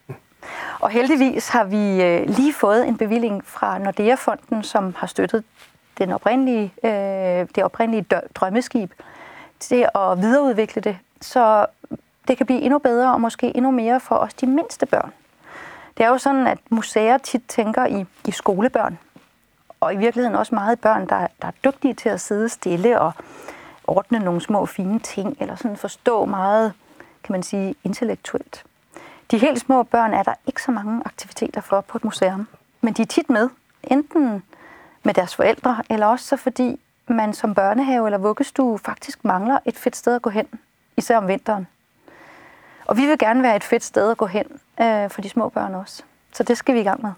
Og 0.80 0.90
heldigvis 0.90 1.48
har 1.48 1.64
vi 1.64 2.02
øh, 2.02 2.28
lige 2.28 2.52
fået 2.52 2.88
en 2.88 2.96
bevilling 2.96 3.44
fra 3.44 3.78
Nordea-fonden, 3.78 4.62
som 4.62 4.94
har 4.98 5.06
støttet 5.06 5.44
den 5.98 6.12
oprindelige, 6.12 6.72
øh, 6.84 7.48
det 7.54 7.64
oprindelige 7.64 8.06
drømmeskib 8.34 8.92
til 9.60 9.88
at 9.94 10.18
videreudvikle 10.18 10.82
det, 10.82 10.98
så 11.20 11.66
det 12.28 12.36
kan 12.36 12.46
blive 12.46 12.60
endnu 12.60 12.78
bedre 12.78 13.12
og 13.12 13.20
måske 13.20 13.56
endnu 13.56 13.70
mere 13.70 14.00
for 14.00 14.14
os 14.14 14.34
de 14.34 14.46
mindste 14.46 14.86
børn. 14.86 15.12
Det 15.98 16.04
er 16.04 16.08
jo 16.08 16.18
sådan, 16.18 16.46
at 16.46 16.58
museer 16.70 17.18
tit 17.18 17.42
tænker 17.48 17.86
i, 17.86 18.06
i 18.24 18.30
skolebørn, 18.30 18.98
og 19.80 19.94
i 19.94 19.96
virkeligheden 19.96 20.36
også 20.36 20.54
meget 20.54 20.80
børn, 20.80 21.08
der, 21.08 21.26
der 21.42 21.48
er 21.48 21.52
dygtige 21.64 21.94
til 21.94 22.08
at 22.08 22.20
sidde 22.20 22.48
stille 22.48 23.00
og 23.00 23.12
ordne 23.86 24.18
nogle 24.18 24.40
små 24.40 24.66
fine 24.66 24.98
ting, 24.98 25.36
eller 25.40 25.56
sådan 25.56 25.76
forstå 25.76 26.24
meget, 26.24 26.72
kan 27.24 27.32
man 27.32 27.42
sige, 27.42 27.74
intellektuelt. 27.84 28.64
De 29.30 29.38
helt 29.38 29.60
små 29.60 29.82
børn 29.82 30.14
er 30.14 30.22
der 30.22 30.34
ikke 30.46 30.62
så 30.62 30.70
mange 30.70 31.02
aktiviteter 31.04 31.60
for 31.60 31.80
på 31.80 31.98
et 31.98 32.04
museum, 32.04 32.48
men 32.80 32.92
de 32.92 33.02
er 33.02 33.06
tit 33.06 33.30
med, 33.30 33.48
enten 33.84 34.42
med 35.02 35.14
deres 35.14 35.34
forældre, 35.34 35.82
eller 35.90 36.06
også 36.06 36.26
så 36.26 36.36
fordi 36.36 36.80
man 37.08 37.34
som 37.34 37.54
børnehave 37.54 38.06
eller 38.06 38.18
vuggestue 38.18 38.78
faktisk 38.78 39.24
mangler 39.24 39.58
et 39.64 39.76
fedt 39.76 39.96
sted 39.96 40.14
at 40.14 40.22
gå 40.22 40.30
hen, 40.30 40.46
især 40.96 41.16
om 41.16 41.28
vinteren. 41.28 41.66
Og 42.84 42.96
vi 42.96 43.06
vil 43.06 43.18
gerne 43.18 43.42
være 43.42 43.56
et 43.56 43.64
fedt 43.64 43.84
sted 43.84 44.10
at 44.10 44.16
gå 44.16 44.26
hen 44.26 44.44
øh, 44.80 45.10
for 45.10 45.22
de 45.22 45.28
små 45.28 45.48
børn 45.48 45.74
også. 45.74 46.02
Så 46.32 46.42
det 46.42 46.58
skal 46.58 46.74
vi 46.74 46.80
i 46.80 46.84
gang 46.84 47.02
med. 47.02 47.10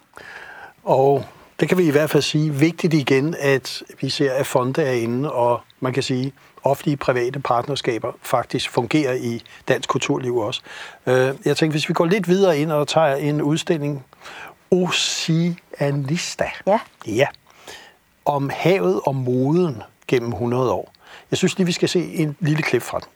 Og 0.85 1.25
det 1.61 1.69
kan 1.69 1.79
vi 1.79 1.87
i 1.87 1.91
hvert 1.91 2.11
fald 2.11 2.23
sige 2.23 2.55
vigtigt 2.55 2.95
igen, 2.95 3.35
at 3.41 3.83
vi 4.01 4.09
ser, 4.09 4.33
at 4.33 4.47
fonde 4.47 4.83
er 4.83 4.93
inde, 4.93 5.33
og 5.33 5.61
man 5.81 5.93
kan 5.93 6.03
sige, 6.03 6.33
offentlige 6.65 6.97
private 6.97 7.41
partnerskaber 7.41 8.13
faktisk 8.23 8.71
fungerer 8.71 9.15
i 9.15 9.43
dansk 9.69 9.89
kulturliv 9.89 10.37
også. 10.37 10.61
Øh, 11.07 11.35
jeg 11.45 11.57
tænker, 11.57 11.71
hvis 11.71 11.89
vi 11.89 11.95
går 11.95 12.05
lidt 12.05 12.29
videre 12.29 12.59
ind 12.59 12.73
og 12.73 12.89
tager 12.89 13.17
en 13.17 13.43
udstilling, 13.43 14.05
Oceanista. 14.71 16.45
Ja. 16.67 16.81
Ja. 17.07 17.27
Om 18.25 18.51
havet 18.55 19.01
og 19.07 19.17
moden 19.17 19.83
gennem 20.09 20.33
100 20.33 20.73
år. 20.73 20.93
Jeg 21.31 21.39
synes 21.39 21.59
lige, 21.59 21.67
vi 21.67 21.73
skal 21.73 21.89
se 21.89 22.15
en 22.15 22.37
lille 22.41 22.63
klip 22.63 22.83
fra 22.83 22.99
den. 22.99 23.09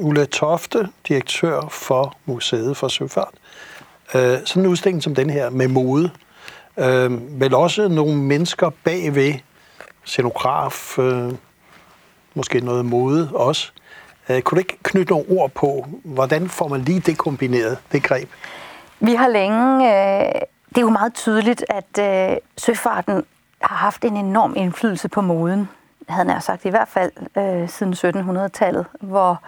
Ulla 0.00 0.24
Tofte, 0.24 0.88
direktør 1.08 1.60
for 1.70 2.16
Museet 2.24 2.76
for 2.76 2.88
Søfart. 2.88 3.34
Øh, 4.14 4.38
sådan 4.44 4.62
en 4.62 4.66
udstilling 4.66 5.02
som 5.02 5.14
den 5.14 5.30
her 5.30 5.50
med 5.50 5.68
mode, 5.68 6.10
øh, 6.78 7.40
vel 7.40 7.54
også 7.54 7.88
nogle 7.88 8.16
mennesker 8.16 8.70
bagved, 8.84 9.34
scenograf, 10.04 10.98
øh, 10.98 11.32
måske 12.34 12.60
noget 12.60 12.84
mode 12.84 13.30
også. 13.34 13.72
Øh, 14.28 14.42
kunne 14.42 14.56
du 14.56 14.60
ikke 14.60 14.78
knytte 14.82 15.12
nogle 15.12 15.26
ord 15.28 15.50
på, 15.50 15.86
hvordan 16.04 16.48
får 16.48 16.68
man 16.68 16.80
lige 16.80 17.00
det 17.00 17.18
kombineret, 17.18 17.78
det 17.92 18.02
greb? 18.02 18.28
Vi 19.00 19.14
har 19.14 19.28
længe, 19.28 19.86
øh, 19.86 20.40
det 20.68 20.78
er 20.78 20.82
jo 20.82 20.90
meget 20.90 21.14
tydeligt, 21.14 21.64
at 21.68 22.30
øh, 22.30 22.36
søfarten 22.56 23.24
har 23.60 23.76
haft 23.76 24.04
en 24.04 24.16
enorm 24.16 24.54
indflydelse 24.56 25.08
på 25.08 25.20
moden 25.20 25.68
havde 26.10 26.32
jeg 26.32 26.42
sagt, 26.42 26.64
i 26.64 26.68
hvert 26.68 26.88
fald 26.88 27.12
øh, 27.36 27.68
siden 27.68 27.92
1700-tallet, 27.92 28.86
hvor 29.00 29.42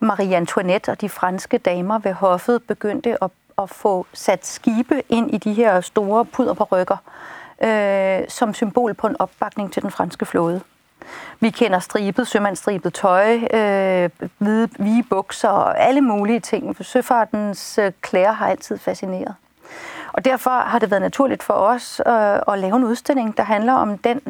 Marie 0.00 0.36
Antoinette 0.36 0.90
og 0.90 1.00
de 1.00 1.08
franske 1.08 1.58
damer 1.58 1.98
ved 1.98 2.12
hoffet 2.12 2.62
begyndte 2.62 3.24
at, 3.24 3.30
at 3.58 3.70
få 3.70 4.06
sat 4.12 4.46
skibe 4.46 5.02
ind 5.08 5.34
i 5.34 5.38
de 5.38 5.52
her 5.52 5.80
store 5.80 6.24
puder 6.24 6.54
på 6.54 6.64
rykker, 6.64 6.96
øh, 7.62 8.28
som 8.28 8.54
symbol 8.54 8.94
på 8.94 9.06
en 9.06 9.16
opbakning 9.18 9.72
til 9.72 9.82
den 9.82 9.90
franske 9.90 10.26
flåde. 10.26 10.60
Vi 11.40 11.50
kender 11.50 11.78
stribet, 11.78 12.26
sømandsstribet 12.26 12.94
tøj, 12.94 13.36
øh, 13.36 14.10
hvide, 14.38 14.68
hvide 14.78 15.02
bukser 15.10 15.48
og 15.48 15.80
alle 15.80 16.00
mulige 16.00 16.40
ting. 16.40 16.76
Søfartens 16.80 17.78
øh, 17.78 17.92
klæder 18.00 18.32
har 18.32 18.48
altid 18.48 18.78
fascineret. 18.78 19.34
Og 20.12 20.24
derfor 20.24 20.50
har 20.50 20.78
det 20.78 20.90
været 20.90 21.02
naturligt 21.02 21.42
for 21.42 21.54
os 21.54 22.00
øh, 22.06 22.54
at 22.54 22.58
lave 22.58 22.76
en 22.76 22.84
udstilling, 22.84 23.36
der 23.36 23.42
handler 23.42 23.72
om 23.72 23.98
den, 23.98 24.20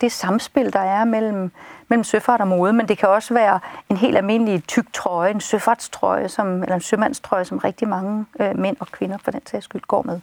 det 0.00 0.12
samspil, 0.12 0.72
der 0.72 0.80
er 0.80 1.04
mellem, 1.04 1.50
mellem 1.88 2.04
søfart 2.04 2.40
og 2.40 2.48
mode. 2.48 2.72
Men 2.72 2.88
det 2.88 2.98
kan 2.98 3.08
også 3.08 3.34
være 3.34 3.60
en 3.88 3.96
helt 3.96 4.16
almindelig 4.16 4.64
tyk 4.66 4.92
trøje, 4.92 5.30
en 5.30 5.40
søfartstrøje, 5.40 6.28
som, 6.28 6.62
eller 6.62 6.74
en 6.74 6.80
sømandstrøje, 6.80 7.44
som 7.44 7.58
rigtig 7.58 7.88
mange 7.88 8.26
øh, 8.40 8.58
mænd 8.58 8.76
og 8.80 8.86
kvinder 8.86 9.18
for 9.18 9.30
den 9.30 9.46
sags 9.46 9.64
skyld 9.64 9.82
går 9.82 10.02
med. 10.02 10.20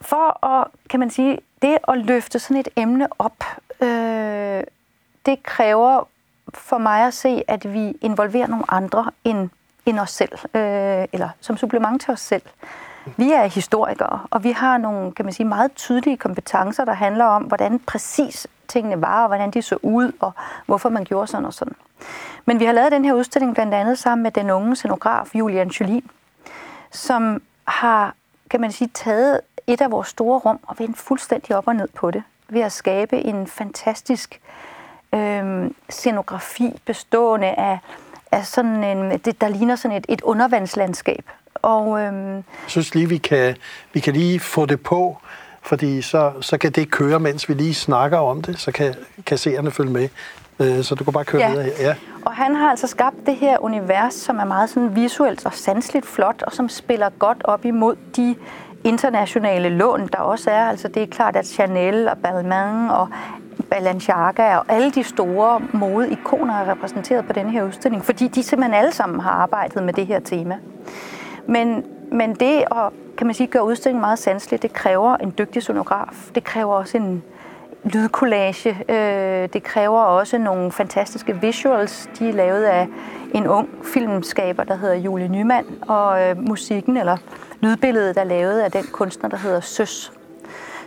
For 0.00 0.46
at, 0.46 0.66
kan 0.90 1.00
man 1.00 1.10
sige, 1.10 1.38
det 1.62 1.78
at 1.88 1.98
løfte 1.98 2.38
sådan 2.38 2.56
et 2.56 2.68
emne 2.76 3.08
op, 3.18 3.44
øh, 3.80 4.62
det 5.26 5.42
kræver 5.42 6.04
for 6.54 6.78
mig 6.78 7.06
at 7.06 7.14
se, 7.14 7.44
at 7.48 7.72
vi 7.72 7.92
involverer 8.00 8.46
nogle 8.46 8.64
andre 8.68 9.10
end, 9.24 9.50
end 9.86 9.98
os 9.98 10.10
selv, 10.10 10.32
øh, 10.32 11.06
eller 11.12 11.28
som 11.40 11.56
supplement 11.56 12.02
til 12.02 12.12
os 12.12 12.20
selv. 12.20 12.42
Vi 13.16 13.32
er 13.32 13.46
historikere, 13.46 14.20
og 14.30 14.44
vi 14.44 14.50
har 14.50 14.78
nogle 14.78 15.12
kan 15.12 15.24
man 15.24 15.34
sige, 15.34 15.46
meget 15.46 15.72
tydelige 15.74 16.16
kompetencer, 16.16 16.84
der 16.84 16.92
handler 16.92 17.24
om, 17.24 17.42
hvordan 17.42 17.78
præcis 17.78 18.46
tingene 18.68 19.02
var, 19.02 19.22
og 19.22 19.28
hvordan 19.28 19.50
de 19.50 19.62
så 19.62 19.78
ud, 19.82 20.12
og 20.20 20.32
hvorfor 20.66 20.88
man 20.88 21.04
gjorde 21.04 21.26
sådan 21.26 21.46
og 21.46 21.54
sådan. 21.54 21.74
Men 22.44 22.60
vi 22.60 22.64
har 22.64 22.72
lavet 22.72 22.92
den 22.92 23.04
her 23.04 23.12
udstilling 23.12 23.54
blandt 23.54 23.74
andet 23.74 23.98
sammen 23.98 24.22
med 24.22 24.30
den 24.30 24.50
unge 24.50 24.76
scenograf 24.76 25.34
Julian 25.34 25.68
Jolin, 25.68 26.10
som 26.90 27.42
har, 27.64 28.14
kan 28.50 28.60
man 28.60 28.72
sige, 28.72 28.90
taget 28.94 29.40
et 29.66 29.80
af 29.80 29.90
vores 29.90 30.08
store 30.08 30.38
rum 30.38 30.58
og 30.62 30.78
vendt 30.78 30.98
fuldstændig 30.98 31.56
op 31.56 31.68
og 31.68 31.76
ned 31.76 31.88
på 31.94 32.10
det, 32.10 32.22
ved 32.48 32.60
at 32.60 32.72
skabe 32.72 33.16
en 33.16 33.46
fantastisk 33.46 34.40
øh, 35.14 35.70
scenografi 35.88 36.80
bestående 36.84 37.46
af, 37.46 37.78
af 38.32 38.46
sådan 38.46 38.84
en, 38.84 39.18
det, 39.18 39.40
der 39.40 39.48
ligner 39.48 39.76
sådan 39.76 39.96
et, 39.96 40.06
et 40.08 40.22
undervandslandskab, 40.22 41.30
og, 41.62 42.00
øhm, 42.00 42.34
jeg 42.34 42.44
synes 42.66 42.94
lige, 42.94 43.08
vi 43.08 43.16
kan, 43.16 43.56
vi 43.92 44.00
kan 44.00 44.12
lige 44.12 44.40
få 44.40 44.66
det 44.66 44.80
på, 44.80 45.18
fordi 45.62 46.02
så, 46.02 46.32
så 46.40 46.58
kan 46.58 46.72
det 46.72 46.90
køre, 46.90 47.20
mens 47.20 47.48
vi 47.48 47.54
lige 47.54 47.74
snakker 47.74 48.18
om 48.18 48.42
det, 48.42 48.58
så 48.58 48.72
kan, 48.72 48.94
kan 49.26 49.38
seerne 49.38 49.70
følge 49.70 49.92
med. 49.92 50.08
Øh, 50.60 50.82
så 50.82 50.94
du 50.94 51.04
kan 51.04 51.12
bare 51.12 51.24
køre 51.24 51.40
ja. 51.40 51.50
videre 51.50 51.64
her. 51.64 51.86
Ja. 51.86 51.94
Og 52.24 52.32
han 52.32 52.54
har 52.54 52.70
altså 52.70 52.86
skabt 52.86 53.16
det 53.26 53.36
her 53.36 53.64
univers, 53.64 54.14
som 54.14 54.38
er 54.38 54.44
meget 54.44 54.70
sådan 54.70 54.96
visuelt 54.96 55.46
og 55.46 55.54
sansligt 55.54 56.06
flot, 56.06 56.42
og 56.42 56.52
som 56.52 56.68
spiller 56.68 57.10
godt 57.18 57.44
op 57.44 57.64
imod 57.64 57.96
de 58.16 58.36
internationale 58.84 59.68
lån, 59.68 60.08
der 60.12 60.18
også 60.18 60.50
er. 60.50 60.64
Altså 60.68 60.88
det 60.88 61.02
er 61.02 61.06
klart, 61.06 61.36
at 61.36 61.46
Chanel 61.46 62.08
og 62.08 62.18
Balmain 62.18 62.90
og 62.90 63.08
Balenciaga 63.70 64.56
og 64.56 64.64
alle 64.68 64.90
de 64.90 65.04
store 65.04 65.60
modeikoner 65.72 66.54
er 66.54 66.70
repræsenteret 66.70 67.26
på 67.26 67.32
den 67.32 67.50
her 67.50 67.62
udstilling, 67.62 68.04
fordi 68.04 68.28
de 68.28 68.42
simpelthen 68.42 68.74
alle 68.74 68.92
sammen 68.92 69.20
har 69.20 69.30
arbejdet 69.30 69.82
med 69.82 69.92
det 69.92 70.06
her 70.06 70.20
tema. 70.20 70.58
Men, 71.48 71.84
men 72.12 72.34
det 72.34 72.64
at 72.70 72.92
kan 73.18 73.26
man 73.26 73.34
sige, 73.34 73.46
gøre 73.46 73.64
udstillingen 73.64 74.00
meget 74.00 74.18
sanselig, 74.18 74.62
det 74.62 74.72
kræver 74.72 75.16
en 75.16 75.34
dygtig 75.38 75.62
sonograf. 75.62 76.30
Det 76.34 76.44
kræver 76.44 76.74
også 76.74 76.96
en 76.96 77.22
lydkollage. 77.84 78.70
Øh, 78.88 79.48
det 79.52 79.62
kræver 79.62 80.00
også 80.00 80.38
nogle 80.38 80.72
fantastiske 80.72 81.40
visuals. 81.40 82.10
De 82.18 82.28
er 82.28 82.32
lavet 82.32 82.64
af 82.64 82.88
en 83.34 83.46
ung 83.46 83.68
filmskaber, 83.84 84.64
der 84.64 84.76
hedder 84.76 84.94
Julie 84.94 85.28
Nyman, 85.28 85.64
og 85.88 86.22
øh, 86.22 86.38
musikken 86.38 86.96
eller 86.96 87.16
lydbilledet 87.60 88.16
er 88.16 88.24
lavet 88.24 88.60
af 88.60 88.72
den 88.72 88.84
kunstner, 88.92 89.28
der 89.28 89.36
hedder 89.36 89.60
Søs. 89.60 90.12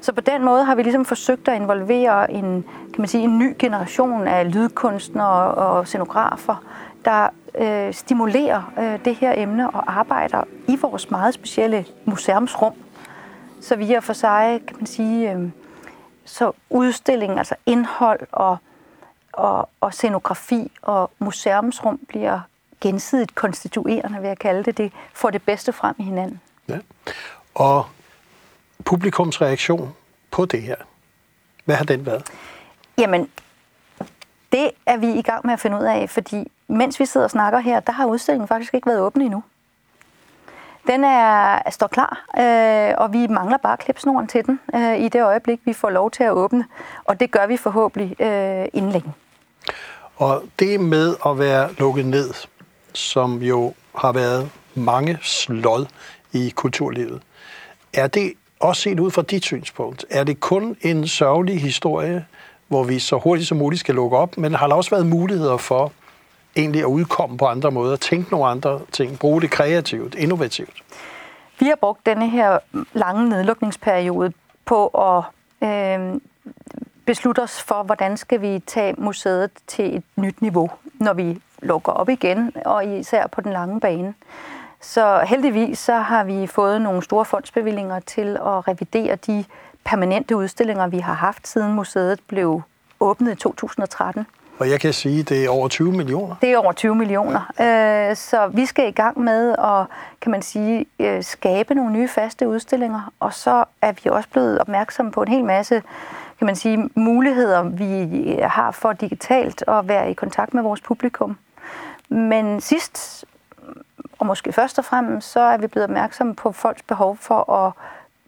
Så 0.02 0.14
på 0.14 0.22
den 0.22 0.46
måde 0.46 0.64
har 0.64 0.76
vi 0.76 0.84
ligesom 0.84 1.06
forsøgt 1.06 1.48
at 1.48 1.56
involvere 1.62 2.32
en, 2.32 2.66
kan 2.94 3.02
man 3.02 3.08
sige, 3.08 3.24
en 3.24 3.40
ny 3.40 3.56
generation 3.60 4.28
af 4.28 4.54
lydkunstnere 4.54 5.54
og 5.54 5.88
scenografer, 5.88 6.64
der 7.06 7.30
øh, 7.56 7.94
stimulerer 7.94 8.74
øh, 8.80 9.06
det 9.06 9.16
her 9.16 9.34
emne 9.38 9.70
og 9.70 9.94
arbejder 9.98 10.44
i 10.68 10.76
vores 10.76 11.12
meget 11.12 11.34
specielle 11.34 11.86
museumsrum. 12.06 12.74
Så 13.62 13.76
vi 13.76 13.94
er 13.94 14.00
for 14.00 14.14
sig, 14.14 14.62
kan 14.68 14.76
man 14.78 14.86
sige, 14.86 15.32
øh, 15.32 15.50
så 16.26 16.52
udstillingen, 16.70 17.38
altså 17.38 17.56
indhold 17.66 18.20
og, 18.32 18.58
og, 19.34 19.70
og 19.82 19.94
scenografi 19.94 20.72
og 20.82 21.12
museumsrum 21.20 22.00
bliver 22.08 22.40
gensidigt 22.82 23.36
konstituerende, 23.36 24.20
vil 24.20 24.28
jeg 24.28 24.40
kalde 24.40 24.64
det. 24.64 24.78
Det 24.78 24.92
får 25.14 25.30
det 25.30 25.42
bedste 25.42 25.74
frem 25.74 25.96
i 26.00 26.04
hinanden. 26.04 26.42
Ja. 26.68 26.78
Og 27.56 27.86
publikums 28.86 29.42
reaktion 29.42 29.96
på 30.32 30.46
det 30.46 30.62
her, 30.62 30.76
hvad 31.66 31.76
har 31.76 31.86
den 31.86 32.06
været? 32.06 32.24
Jamen, 32.98 33.30
det 34.52 34.72
er 34.86 34.98
vi 34.98 35.14
i 35.14 35.22
gang 35.22 35.46
med 35.46 35.54
at 35.54 35.60
finde 35.60 35.78
ud 35.78 35.84
af, 35.84 36.10
fordi 36.10 36.52
mens 36.72 37.00
vi 37.00 37.06
sidder 37.06 37.24
og 37.24 37.32
snakker 37.32 37.60
her, 37.60 37.80
der 37.80 37.92
har 37.92 38.06
udstillingen 38.06 38.48
faktisk 38.48 38.74
ikke 38.74 38.88
været 38.88 39.00
åben 39.00 39.22
endnu. 39.22 39.44
Den 40.88 41.04
er, 41.04 41.60
står 41.70 41.88
klar, 41.88 42.26
øh, 42.40 42.94
og 42.98 43.14
vi 43.14 43.28
mangler 43.28 43.58
bare 43.58 43.78
klipsnoren 43.78 44.28
til 44.28 44.46
den 44.46 44.60
øh, 44.76 45.00
i 45.00 45.10
det 45.10 45.24
øjeblik, 45.24 45.60
vi 45.66 45.74
får 45.74 45.90
lov 45.90 46.12
til 46.12 46.24
at 46.24 46.32
åbne. 46.32 46.66
Og 47.06 47.20
det 47.20 47.32
gør 47.32 47.48
vi 47.48 47.58
forhåbentlig 47.58 48.22
øh, 48.22 48.66
inden 48.74 48.92
længe. 48.92 49.14
Og 50.16 50.44
det 50.60 50.80
med 50.80 51.16
at 51.26 51.40
være 51.40 51.74
lukket 51.74 52.06
ned, 52.06 52.34
som 52.94 53.42
jo 53.42 53.74
har 53.96 54.12
været 54.12 54.50
mange 54.76 55.20
slod 55.22 55.86
i 56.32 56.54
kulturlivet, 56.56 57.22
er 57.94 58.08
det 58.08 58.34
også 58.60 58.82
set 58.82 59.00
ud 59.00 59.12
fra 59.12 59.22
dit 59.22 59.44
synspunkt, 59.44 60.06
er 60.10 60.24
det 60.24 60.40
kun 60.40 60.76
en 60.82 61.08
sørgelig 61.08 61.62
historie, 61.62 62.26
hvor 62.68 62.84
vi 62.84 63.00
så 63.00 63.18
hurtigt 63.18 63.48
som 63.48 63.58
muligt 63.58 63.80
skal 63.80 63.96
lukke 63.96 64.18
op, 64.18 64.38
men 64.38 64.56
har 64.56 64.68
der 64.68 64.76
også 64.76 64.90
været 64.90 65.06
muligheder 65.06 65.58
for 65.58 65.92
egentlig 66.56 66.82
at 66.82 66.88
udkomme 66.88 67.38
på 67.38 67.46
andre 67.46 67.72
måder, 67.72 67.96
tænke 67.96 68.32
nogle 68.32 68.48
andre 68.48 68.80
ting, 68.92 69.20
bruge 69.20 69.42
det 69.42 69.52
kreativt, 69.52 70.16
innovativt? 70.16 70.84
Vi 71.60 71.66
har 71.66 71.76
brugt 71.76 72.06
denne 72.06 72.30
her 72.30 72.60
lange 72.94 73.30
nedlukningsperiode 73.30 74.34
på 74.66 74.88
at 74.88 75.24
øh, 75.68 76.20
beslutte 77.06 77.40
os 77.40 77.62
for, 77.62 77.84
hvordan 77.84 78.18
skal 78.18 78.42
vi 78.42 78.60
tage 78.68 78.96
museet 78.98 79.52
til 79.68 79.96
et 79.96 80.04
nyt 80.16 80.42
niveau, 80.42 80.70
når 80.94 81.14
vi 81.14 81.42
lukker 81.62 81.92
op 81.92 82.10
igen, 82.10 82.52
og 82.66 82.86
især 82.86 83.28
på 83.28 83.42
den 83.42 83.52
lange 83.52 83.80
bane. 83.80 84.14
Så 84.82 85.26
heldigvis 85.28 85.80
så 85.80 85.96
har 85.96 86.24
vi 86.24 86.48
fået 86.48 86.82
nogle 86.82 87.04
store 87.04 87.26
fondsbevillinger 87.26 88.00
til 88.00 88.28
at 88.28 88.68
revidere 88.68 89.16
de 89.16 89.46
permanente 89.84 90.36
udstillinger, 90.36 90.88
vi 90.88 91.00
har 91.00 91.14
haft 91.14 91.48
siden 91.48 91.74
museet 91.74 92.20
blev 92.28 92.62
åbnet 93.00 93.32
i 93.32 93.36
2013. 93.36 94.26
Og 94.62 94.70
jeg 94.70 94.80
kan 94.80 94.94
sige, 94.94 95.20
at 95.20 95.30
det 95.30 95.46
er 95.46 95.50
over 95.50 95.68
20 95.68 95.92
millioner. 95.92 96.36
Det 96.42 96.50
er 96.52 96.58
over 96.58 96.72
20 96.72 96.96
millioner. 96.96 97.52
Øh, 97.62 98.16
så 98.16 98.48
vi 98.54 98.66
skal 98.66 98.88
i 98.88 98.92
gang 98.92 99.20
med 99.20 99.56
at, 99.60 99.86
kan 100.22 100.32
man 100.32 100.42
sige, 100.42 100.86
øh, 101.00 101.24
skabe 101.24 101.76
nogle 101.76 101.94
nye 101.94 102.08
faste 102.08 102.48
udstillinger. 102.48 103.14
Og 103.20 103.34
så 103.34 103.64
er 103.82 103.92
vi 103.92 104.10
også 104.10 104.30
blevet 104.30 104.60
opmærksomme 104.60 105.12
på 105.12 105.22
en 105.22 105.28
hel 105.28 105.44
masse 105.44 105.82
kan 106.42 106.46
man 106.46 106.56
sige, 106.56 106.90
muligheder, 106.96 107.64
vi 107.64 108.36
har 108.44 108.72
for 108.72 108.94
digitalt 108.94 109.64
at 109.68 109.88
være 109.88 110.12
i 110.12 110.14
kontakt 110.14 110.54
med 110.54 110.64
vores 110.64 110.82
publikum. 110.82 111.38
Men 112.10 112.62
sidst, 112.62 113.26
og 114.20 114.26
måske 114.26 114.54
først 114.54 114.80
og 114.80 114.86
fremmest, 114.86 115.32
så 115.32 115.40
er 115.40 115.58
vi 115.58 115.68
blevet 115.68 115.84
opmærksomme 115.84 116.36
på 116.36 116.52
folks 116.52 116.82
behov 116.82 117.18
for 117.18 117.54
at 117.54 117.74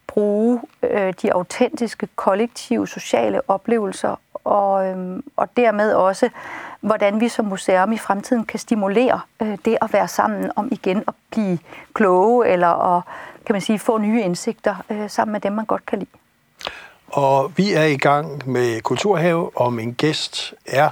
bruge 0.07 0.61
øh, 0.83 1.13
de 1.21 1.33
autentiske, 1.33 2.07
kollektive, 2.15 2.87
sociale 2.87 3.49
oplevelser, 3.49 4.15
og, 4.43 4.85
øhm, 4.85 5.23
og 5.38 5.50
dermed 5.57 5.93
også, 5.93 6.29
hvordan 6.81 7.19
vi 7.19 7.29
som 7.29 7.45
museum 7.45 7.91
i 7.91 7.97
fremtiden 7.97 8.45
kan 8.45 8.59
stimulere 8.59 9.21
øh, 9.41 9.57
det 9.65 9.77
at 9.81 9.93
være 9.93 10.07
sammen 10.07 10.51
om 10.55 10.67
igen 10.71 11.03
at 11.07 11.13
blive 11.31 11.59
kloge, 11.93 12.47
eller 12.47 12.97
at 12.97 13.03
kan 13.45 13.53
man 13.53 13.62
sige, 13.62 13.79
få 13.79 13.97
nye 13.97 14.21
indsigter 14.21 14.75
øh, 14.89 15.09
sammen 15.09 15.31
med 15.31 15.41
dem, 15.41 15.53
man 15.53 15.65
godt 15.65 15.85
kan 15.85 16.00
lide. 16.00 16.09
Og 17.07 17.51
vi 17.57 17.73
er 17.73 17.83
i 17.83 17.97
gang 17.97 18.50
med 18.50 18.81
Kulturhave, 18.81 19.57
og 19.57 19.73
min 19.73 19.93
gæst 19.93 20.53
er 20.65 20.89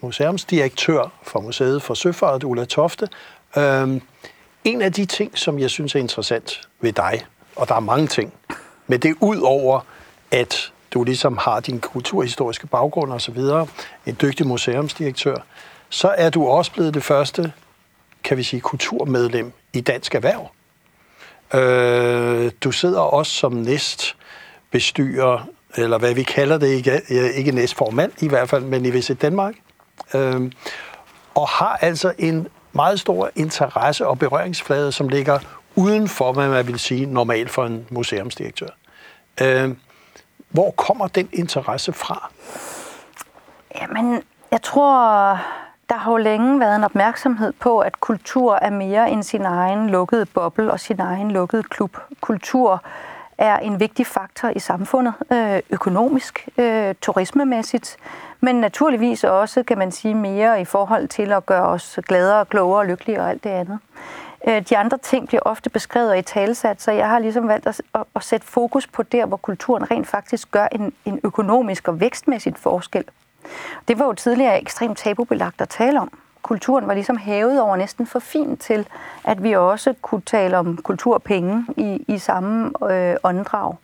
museumsdirektør 0.00 1.12
for 1.22 1.40
Museet 1.40 1.82
for 1.82 1.94
Søfart, 1.94 2.44
Ulla 2.44 2.64
Tofte. 2.64 3.08
Øhm, 3.56 4.00
en 4.64 4.82
af 4.82 4.92
de 4.92 5.04
ting, 5.04 5.38
som 5.38 5.58
jeg 5.58 5.70
synes 5.70 5.94
er 5.94 5.98
interessant 5.98 6.68
ved 6.80 6.92
dig, 6.92 7.26
og 7.56 7.68
der 7.68 7.74
er 7.74 7.80
mange 7.80 8.06
ting, 8.06 8.32
men 8.86 9.00
det 9.00 9.10
er 9.10 9.14
ud 9.20 9.38
over, 9.38 9.80
at 10.30 10.72
du 10.94 11.04
ligesom 11.04 11.38
har 11.38 11.60
din 11.60 11.80
kulturhistoriske 11.80 12.66
baggrund 12.66 13.12
og 13.12 13.20
så 13.20 13.32
videre, 13.32 13.66
en 14.06 14.16
dygtig 14.22 14.46
museumsdirektør, 14.46 15.36
så 15.88 16.14
er 16.18 16.30
du 16.30 16.46
også 16.46 16.72
blevet 16.72 16.94
det 16.94 17.02
første, 17.02 17.52
kan 18.24 18.36
vi 18.36 18.42
sige, 18.42 18.60
kulturmedlem 18.60 19.52
i 19.72 19.80
Dansk 19.80 20.14
Erhverv. 20.14 20.50
Øh, 21.54 22.52
du 22.64 22.72
sidder 22.72 23.00
også 23.00 23.32
som 23.32 23.52
næst 23.52 24.16
bestyrer, 24.70 25.48
eller 25.76 25.98
hvad 25.98 26.14
vi 26.14 26.22
kalder 26.22 26.58
det, 26.58 26.68
ikke, 26.68 27.00
ikke 27.34 27.52
næstformand 27.52 28.12
i 28.22 28.28
hvert 28.28 28.48
fald, 28.48 28.62
men 28.64 28.86
i 28.86 28.90
Visit 28.90 29.22
Danmark, 29.22 29.54
øh, 30.14 30.52
og 31.34 31.48
har 31.48 31.78
altså 31.80 32.12
en 32.18 32.48
meget 32.72 33.00
stor 33.00 33.30
interesse 33.36 34.06
og 34.06 34.18
berøringsflade, 34.18 34.92
som 34.92 35.08
ligger 35.08 35.38
uden 35.74 36.08
for, 36.08 36.32
hvad 36.32 36.48
man 36.48 36.66
vil 36.66 36.78
sige 36.78 37.06
normalt 37.06 37.50
for 37.50 37.66
en 37.66 37.86
museumsdirektør. 37.90 38.68
Øh, 39.40 39.70
hvor 40.54 40.70
kommer 40.70 41.06
den 41.06 41.28
interesse 41.32 41.92
fra? 41.92 42.30
Jamen, 43.80 44.22
jeg 44.50 44.62
tror, 44.62 44.90
der 45.88 45.96
har 45.96 46.10
jo 46.10 46.16
længe 46.16 46.60
været 46.60 46.76
en 46.76 46.84
opmærksomhed 46.84 47.52
på, 47.52 47.78
at 47.78 48.00
kultur 48.00 48.54
er 48.54 48.70
mere 48.70 49.10
end 49.10 49.22
sin 49.22 49.42
egen 49.42 49.90
lukkede 49.90 50.26
boble 50.26 50.70
og 50.70 50.80
sin 50.80 51.00
egen 51.00 51.30
lukkede 51.30 51.62
klub. 51.62 51.96
Kultur 52.20 52.82
er 53.38 53.58
en 53.58 53.80
vigtig 53.80 54.06
faktor 54.06 54.48
i 54.48 54.58
samfundet, 54.58 55.14
øh, 55.32 55.60
økonomisk, 55.70 56.48
øh, 56.58 56.94
turismemæssigt, 57.00 57.96
men 58.40 58.56
naturligvis 58.56 59.24
også, 59.24 59.62
kan 59.62 59.78
man 59.78 59.92
sige, 59.92 60.14
mere 60.14 60.60
i 60.60 60.64
forhold 60.64 61.08
til 61.08 61.32
at 61.32 61.46
gøre 61.46 61.66
os 61.66 61.98
gladere, 62.08 62.44
klogere 62.44 62.78
og 62.78 62.86
lykkeligere 62.86 63.22
og 63.22 63.30
alt 63.30 63.44
det 63.44 63.50
andet. 63.50 63.78
Øh, 64.46 64.62
de 64.68 64.78
andre 64.78 64.98
ting 64.98 65.26
bliver 65.26 65.42
ofte 65.44 65.70
beskrevet 65.70 66.10
og 66.10 66.18
i 66.18 66.22
talsat, 66.22 66.82
så 66.82 66.92
jeg 66.92 67.08
har 67.08 67.18
ligesom 67.18 67.48
valgt 67.48 67.66
at, 67.66 67.80
at 68.16 68.24
sætte 68.24 68.46
fokus 68.46 68.86
på 68.86 69.02
der, 69.02 69.26
hvor 69.26 69.36
kulturen 69.36 69.90
rent 69.90 70.06
faktisk 70.06 70.50
gør 70.50 70.66
en, 70.72 70.92
en 71.04 71.20
økonomisk 71.24 71.88
og 71.88 72.00
vækstmæssig 72.00 72.54
forskel. 72.56 73.04
Det 73.88 73.98
var 73.98 74.04
jo 74.04 74.12
tidligere 74.12 74.60
ekstremt 74.60 74.98
tabubelagt 74.98 75.60
at 75.60 75.68
tale 75.68 76.00
om. 76.00 76.10
Kulturen 76.42 76.86
var 76.86 76.94
ligesom 76.94 77.16
hævet 77.16 77.60
over 77.60 77.76
næsten 77.76 78.06
for 78.06 78.18
fint 78.18 78.60
til, 78.60 78.88
at 79.24 79.42
vi 79.42 79.52
også 79.52 79.94
kunne 80.02 80.20
tale 80.20 80.58
om 80.58 80.76
kulturpenge 80.76 81.66
i, 81.76 82.04
i 82.08 82.18
samme 82.18 82.70
øh, 82.90 83.16
åndedrag. 83.24 83.74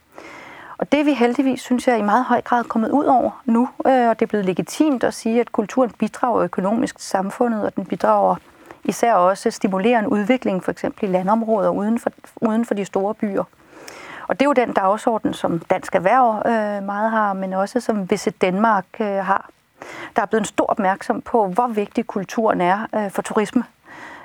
Og 0.79 0.93
det 0.93 1.01
er 1.01 1.05
vi 1.05 1.13
heldigvis, 1.13 1.61
synes 1.61 1.89
jeg, 1.89 1.99
i 1.99 2.03
meget 2.03 2.25
høj 2.25 2.41
grad 2.41 2.65
kommet 2.65 2.91
ud 2.91 3.05
over 3.05 3.43
nu, 3.45 3.69
øh, 3.87 4.09
og 4.09 4.21
det 4.21 4.23
er 4.23 4.27
blevet 4.27 4.47
legitimt 4.47 5.05
at 5.05 5.15
sige, 5.15 5.41
at 5.41 5.53
kulturen 5.53 5.91
bidrager 5.91 6.43
økonomisk 6.43 6.99
til 6.99 7.09
samfundet, 7.09 7.65
og 7.65 7.77
den 7.77 7.87
bidrager 7.87 8.37
især 8.85 9.15
også 9.15 9.51
stimulere 9.51 9.99
en 9.99 10.07
udvikling, 10.07 10.65
for 10.65 10.73
eksempel 10.73 11.09
i 11.09 11.13
landområder 11.13 11.71
uden 11.71 11.99
for, 11.99 12.11
uden 12.37 12.65
for 12.65 12.75
de 12.75 12.85
store 12.85 13.15
byer. 13.15 13.45
Og 14.29 14.41
det 14.41 14.45
er 14.45 14.49
jo 14.49 14.53
den 14.53 14.73
dagsorden, 14.73 15.35
som 15.35 15.59
Dansk 15.59 15.95
Erhverv 15.95 16.43
øh, 16.47 16.87
meget 16.87 17.11
har, 17.11 17.33
men 17.33 17.53
også 17.53 17.81
som 17.81 18.11
Visit 18.11 18.41
Danmark 18.41 18.85
øh, 19.01 19.07
har. 19.07 19.49
Der 20.17 20.23
er 20.23 20.27
blevet 20.27 20.41
en 20.41 20.47
stor 20.47 20.67
opmærksom 20.67 21.21
på, 21.21 21.49
hvor 21.49 21.67
vigtig 21.67 22.07
kulturen 22.07 22.61
er 22.61 22.87
øh, 22.95 23.11
for 23.11 23.23
turisme. 23.23 23.65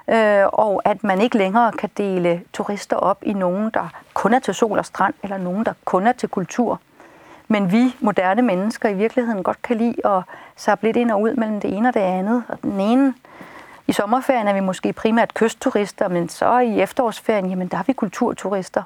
Øh, 0.08 0.46
og 0.48 0.82
at 0.86 1.04
man 1.04 1.22
ikke 1.22 1.38
længere 1.38 1.72
kan 1.72 1.90
dele 1.98 2.42
turister 2.54 2.96
op 2.96 3.18
i 3.22 3.34
nogen, 3.34 3.70
der 3.74 3.90
kun 4.14 4.34
er 4.34 4.40
til 4.40 4.54
sol 4.54 4.78
og 4.78 4.86
strand, 4.86 5.14
eller 5.24 5.38
nogen, 5.38 5.66
der 5.66 5.74
kun 5.86 6.08
er 6.08 6.12
til 6.12 6.30
kultur. 6.30 6.80
Men 7.48 7.72
vi 7.72 7.96
moderne 8.00 8.42
mennesker 8.42 8.90
i 8.90 8.94
virkeligheden 8.94 9.44
godt 9.44 9.62
kan 9.62 9.78
lide 9.78 10.06
at 10.06 10.24
sable 10.56 10.88
lidt 10.88 10.98
ind 10.98 11.12
og 11.12 11.22
ud 11.22 11.34
mellem 11.34 11.60
det 11.60 11.78
ene 11.78 11.88
og 11.88 11.94
det 11.94 12.00
andet. 12.00 12.44
Og 12.48 12.58
den 12.64 12.80
ene 12.80 13.14
i 13.88 13.92
sommerferien 13.94 14.48
er 14.48 14.54
vi 14.54 14.60
måske 14.60 14.94
primært 14.94 15.34
kystturister, 15.34 16.08
men 16.08 16.30
så 16.30 16.60
i 16.60 16.82
efterårsferien, 16.82 17.50
jamen 17.50 17.68
der 17.68 17.78
er 17.78 17.84
vi 17.88 17.94
kulturturister. 17.94 18.84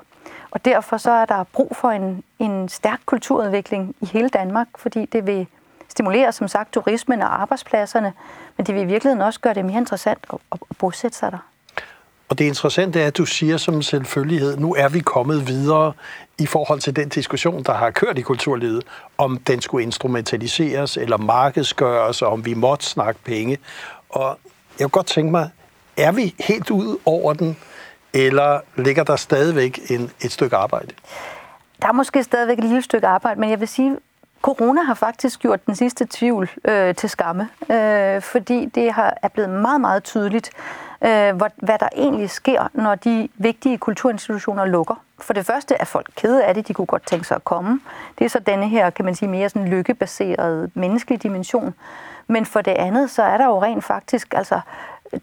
Og 0.52 0.66
derfor 0.66 0.98
så 0.98 1.12
er 1.12 1.26
der 1.26 1.44
brug 1.44 1.76
for 1.76 1.90
en, 1.90 2.24
en 2.40 2.70
stærk 2.70 3.00
kulturudvikling 3.06 3.96
i 4.02 4.06
hele 4.06 4.30
Danmark, 4.30 4.68
fordi 4.76 5.06
det 5.06 5.28
vil 5.28 5.48
stimulere, 5.90 6.32
som 6.32 6.48
sagt, 6.48 6.74
turismen 6.74 7.22
og 7.22 7.42
arbejdspladserne, 7.42 8.14
men 8.58 8.66
det 8.66 8.76
vil 8.76 8.82
i 8.82 8.86
virkeligheden 8.86 9.22
også 9.22 9.40
gøre 9.40 9.54
det 9.54 9.66
mere 9.66 9.78
interessant 9.78 10.20
at, 10.34 10.40
at 10.52 10.78
bosætte 10.78 11.18
sig 11.18 11.32
der. 11.32 11.38
Og 12.30 12.40
det 12.40 12.46
interessante 12.46 13.02
er, 13.02 13.08
at 13.08 13.18
du 13.18 13.26
siger 13.26 13.58
som 13.58 13.82
selvfølgelighed, 13.82 14.58
nu 14.58 14.76
er 14.76 14.90
vi 14.90 15.00
kommet 15.00 15.48
videre 15.48 15.94
i 16.38 16.46
forhold 16.46 16.80
til 16.80 16.96
den 16.96 17.10
diskussion, 17.10 17.64
der 17.64 17.74
har 17.74 17.92
kørt 17.92 18.18
i 18.18 18.22
kulturlivet, 18.22 18.84
om 19.18 19.38
den 19.38 19.62
skulle 19.62 19.84
instrumentaliseres 19.84 20.98
eller 20.98 21.18
markedsgøres, 21.18 22.22
og 22.22 22.32
om 22.32 22.46
vi 22.46 22.54
måtte 22.54 22.86
snakke 22.86 23.20
penge. 23.24 23.58
Og 24.10 24.40
jeg 24.80 24.86
kunne 24.86 24.90
godt 24.90 25.08
tænke 25.08 25.32
mig, 25.32 25.50
er 25.98 26.12
vi 26.12 26.36
helt 26.40 26.70
ude 26.72 26.98
over 27.06 27.34
den, 27.34 27.58
eller 28.14 28.60
ligger 28.76 29.04
der 29.04 29.16
stadigvæk 29.16 29.80
en, 29.90 30.12
et 30.22 30.32
stykke 30.32 30.56
arbejde? 30.56 30.88
Der 31.82 31.88
er 31.88 31.92
måske 31.92 32.24
stadigvæk 32.24 32.58
et 32.58 32.64
lille 32.64 32.82
stykke 32.82 33.08
arbejde, 33.08 33.40
men 33.40 33.50
jeg 33.50 33.60
vil 33.60 33.68
sige, 33.68 33.98
Corona 34.42 34.82
har 34.82 34.94
faktisk 34.94 35.40
gjort 35.40 35.66
den 35.66 35.76
sidste 35.76 36.08
tvivl 36.10 36.50
øh, 36.66 36.96
til 36.96 37.10
skamme, 37.10 37.50
øh, 37.72 38.22
fordi 38.22 38.66
det 38.66 38.92
har, 38.92 39.18
er 39.22 39.28
blevet 39.28 39.50
meget, 39.50 39.82
meget 39.82 40.04
tydeligt, 40.04 40.50
øh, 41.02 41.10
hvad, 41.10 41.50
hvad 41.56 41.80
der 41.80 41.90
egentlig 41.96 42.30
sker, 42.30 42.68
når 42.74 42.96
de 42.96 43.30
vigtige 43.36 43.78
kulturinstitutioner 43.78 44.66
lukker. 44.66 44.96
For 45.20 45.34
det 45.34 45.46
første 45.46 45.76
er 45.76 45.86
folk 45.86 46.10
kede 46.16 46.46
af 46.46 46.54
det, 46.54 46.68
de 46.68 46.74
kunne 46.74 46.86
godt 46.86 47.08
tænke 47.08 47.28
sig 47.28 47.36
at 47.36 47.44
komme. 47.44 47.80
Det 48.20 48.26
er 48.26 48.30
så 48.30 48.40
denne 48.40 48.70
her, 48.70 48.90
kan 48.90 49.06
man 49.06 49.16
sige, 49.16 49.30
mere 49.30 49.50
sådan 49.50 49.68
lykkebaserede 49.68 50.72
menneskelige 50.74 51.20
dimension. 51.20 51.74
Men 52.30 52.46
for 52.46 52.62
det 52.62 52.72
andet, 52.72 53.10
så 53.10 53.24
er 53.24 53.38
der 53.38 53.46
jo 53.46 53.62
rent 53.62 53.84
faktisk, 53.84 54.34
altså, 54.34 54.60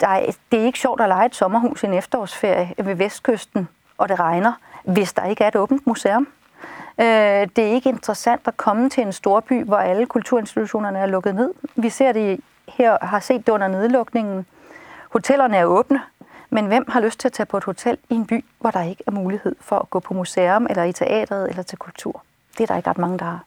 der 0.00 0.08
er, 0.08 0.26
det 0.52 0.60
er 0.60 0.64
ikke 0.64 0.78
sjovt 0.78 1.00
at 1.00 1.08
lege 1.08 1.26
et 1.26 1.34
sommerhus 1.34 1.82
i 1.82 1.86
en 1.86 1.94
efterårsferie 1.94 2.74
ved 2.78 2.94
Vestkysten, 2.94 3.68
og 3.98 4.08
det 4.08 4.20
regner, 4.20 4.52
hvis 4.84 5.12
der 5.12 5.24
ikke 5.24 5.44
er 5.44 5.48
et 5.48 5.56
åbent 5.56 5.86
museum. 5.86 6.28
Øh, 6.98 7.06
det 7.56 7.58
er 7.58 7.72
ikke 7.72 7.88
interessant 7.88 8.40
at 8.44 8.56
komme 8.56 8.90
til 8.90 9.02
en 9.02 9.12
storby, 9.12 9.64
hvor 9.64 9.76
alle 9.76 10.06
kulturinstitutionerne 10.06 10.98
er 10.98 11.06
lukket 11.06 11.34
ned. 11.34 11.50
Vi 11.76 11.90
ser 11.90 12.12
det 12.12 12.40
her, 12.68 12.98
har 13.02 13.20
set 13.20 13.46
det 13.46 13.52
under 13.52 13.68
nedlukningen. 13.68 14.46
Hotellerne 15.10 15.56
er 15.56 15.64
åbne, 15.64 16.00
men 16.50 16.66
hvem 16.66 16.84
har 16.88 17.00
lyst 17.00 17.20
til 17.20 17.28
at 17.28 17.32
tage 17.32 17.46
på 17.46 17.56
et 17.56 17.64
hotel 17.64 17.98
i 18.10 18.14
en 18.14 18.26
by, 18.26 18.44
hvor 18.60 18.70
der 18.70 18.82
ikke 18.82 19.04
er 19.06 19.10
mulighed 19.10 19.56
for 19.60 19.78
at 19.78 19.90
gå 19.90 20.00
på 20.00 20.14
museum, 20.14 20.66
eller 20.70 20.84
i 20.84 20.92
teatret, 20.92 21.48
eller 21.48 21.62
til 21.62 21.78
kultur? 21.78 22.22
Det 22.58 22.60
er 22.60 22.66
der 22.66 22.76
ikke 22.76 22.90
ret 22.90 22.98
mange, 22.98 23.18
der 23.18 23.24
har. 23.24 23.40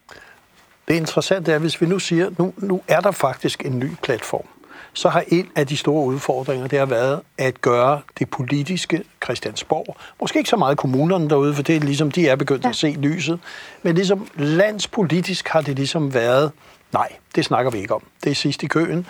Det 0.89 0.95
interessante 0.95 1.51
er, 1.51 1.57
hvis 1.57 1.81
vi 1.81 1.85
nu 1.85 1.99
siger, 1.99 2.29
nu, 2.37 2.53
nu 2.57 2.81
er 2.87 2.99
der 2.99 3.11
faktisk 3.11 3.65
en 3.65 3.79
ny 3.79 3.89
platform. 4.03 4.45
så 4.93 5.09
har 5.09 5.23
en 5.27 5.49
af 5.55 5.67
de 5.67 5.77
store 5.77 6.05
udfordringer, 6.05 6.67
det 6.67 6.79
har 6.79 6.85
været 6.85 7.21
at 7.37 7.61
gøre 7.61 8.01
det 8.19 8.29
politiske 8.29 9.03
Christiansborg, 9.23 9.97
måske 10.19 10.39
ikke 10.39 10.49
så 10.49 10.55
meget 10.55 10.77
kommunerne 10.77 11.29
derude, 11.29 11.53
for 11.55 11.63
det 11.63 11.75
er 11.75 11.79
ligesom, 11.79 12.11
de 12.11 12.27
er 12.27 12.35
begyndt 12.35 12.63
ja. 12.63 12.69
at 12.69 12.75
se 12.75 12.91
lyset, 12.91 13.39
men 13.83 13.95
ligesom 13.95 14.27
landspolitisk 14.35 15.47
har 15.47 15.61
det 15.61 15.75
ligesom 15.75 16.13
været, 16.13 16.51
nej, 16.93 17.07
det 17.35 17.45
snakker 17.45 17.71
vi 17.71 17.77
ikke 17.77 17.93
om. 17.95 18.03
Det 18.23 18.31
er 18.31 18.35
sidst 18.35 18.63
i 18.63 18.67
køen. 18.67 19.07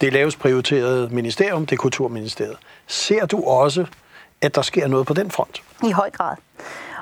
Det 0.00 0.06
er 0.06 0.10
lavest 0.10 0.38
prioriteret 0.38 1.12
ministerium, 1.12 1.66
det 1.66 1.72
er 1.72 1.80
Kulturministeriet. 1.80 2.56
Ser 2.86 3.26
du 3.26 3.44
også, 3.44 3.86
at 4.42 4.54
der 4.54 4.62
sker 4.62 4.86
noget 4.86 5.06
på 5.06 5.14
den 5.14 5.30
front? 5.30 5.62
I 5.84 5.90
høj 5.90 6.10
grad. 6.10 6.36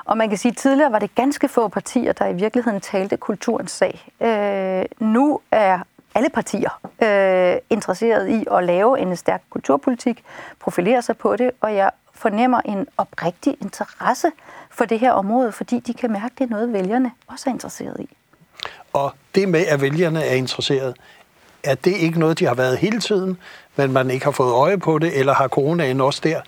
Og 0.09 0.17
man 0.17 0.29
kan 0.29 0.37
sige, 0.37 0.51
at 0.51 0.57
tidligere 0.57 0.91
var 0.91 0.99
det 0.99 1.15
ganske 1.15 1.47
få 1.47 1.67
partier, 1.67 2.13
der 2.13 2.27
i 2.27 2.33
virkeligheden 2.33 2.81
talte 2.81 3.17
kulturens 3.17 3.71
sag. 3.71 4.11
Øh, 4.21 4.85
nu 4.99 5.39
er 5.51 5.79
alle 6.15 6.29
partier 6.29 6.79
øh, 7.03 7.57
interesseret 7.69 8.29
i 8.29 8.45
at 8.51 8.63
lave 8.63 8.99
en 8.99 9.15
stærk 9.15 9.41
kulturpolitik, 9.49 10.23
profilere 10.59 11.01
sig 11.01 11.17
på 11.17 11.35
det, 11.35 11.51
og 11.61 11.75
jeg 11.75 11.91
fornemmer 12.13 12.61
en 12.61 12.87
oprigtig 12.97 13.57
interesse 13.61 14.31
for 14.69 14.85
det 14.85 14.99
her 14.99 15.11
område, 15.11 15.51
fordi 15.51 15.79
de 15.79 15.93
kan 15.93 16.11
mærke, 16.11 16.25
at 16.25 16.31
det 16.37 16.43
er 16.43 16.49
noget, 16.49 16.73
vælgerne 16.73 17.11
også 17.27 17.49
er 17.49 17.53
interesseret 17.53 17.99
i. 17.99 18.09
Og 18.93 19.13
det 19.35 19.49
med, 19.49 19.65
at 19.67 19.81
vælgerne 19.81 20.23
er 20.23 20.33
interesseret, 20.33 20.95
er 21.63 21.75
det 21.75 21.95
ikke 21.97 22.19
noget, 22.19 22.39
de 22.39 22.45
har 22.45 22.53
været 22.53 22.77
hele 22.77 22.99
tiden, 22.99 23.37
men 23.75 23.91
man 23.91 24.09
ikke 24.09 24.25
har 24.25 24.31
fået 24.31 24.53
øje 24.53 24.77
på 24.77 24.99
det, 24.99 25.19
eller 25.19 25.33
har 25.33 25.47
coronaen 25.47 26.01
også 26.01 26.21
der 26.23 26.41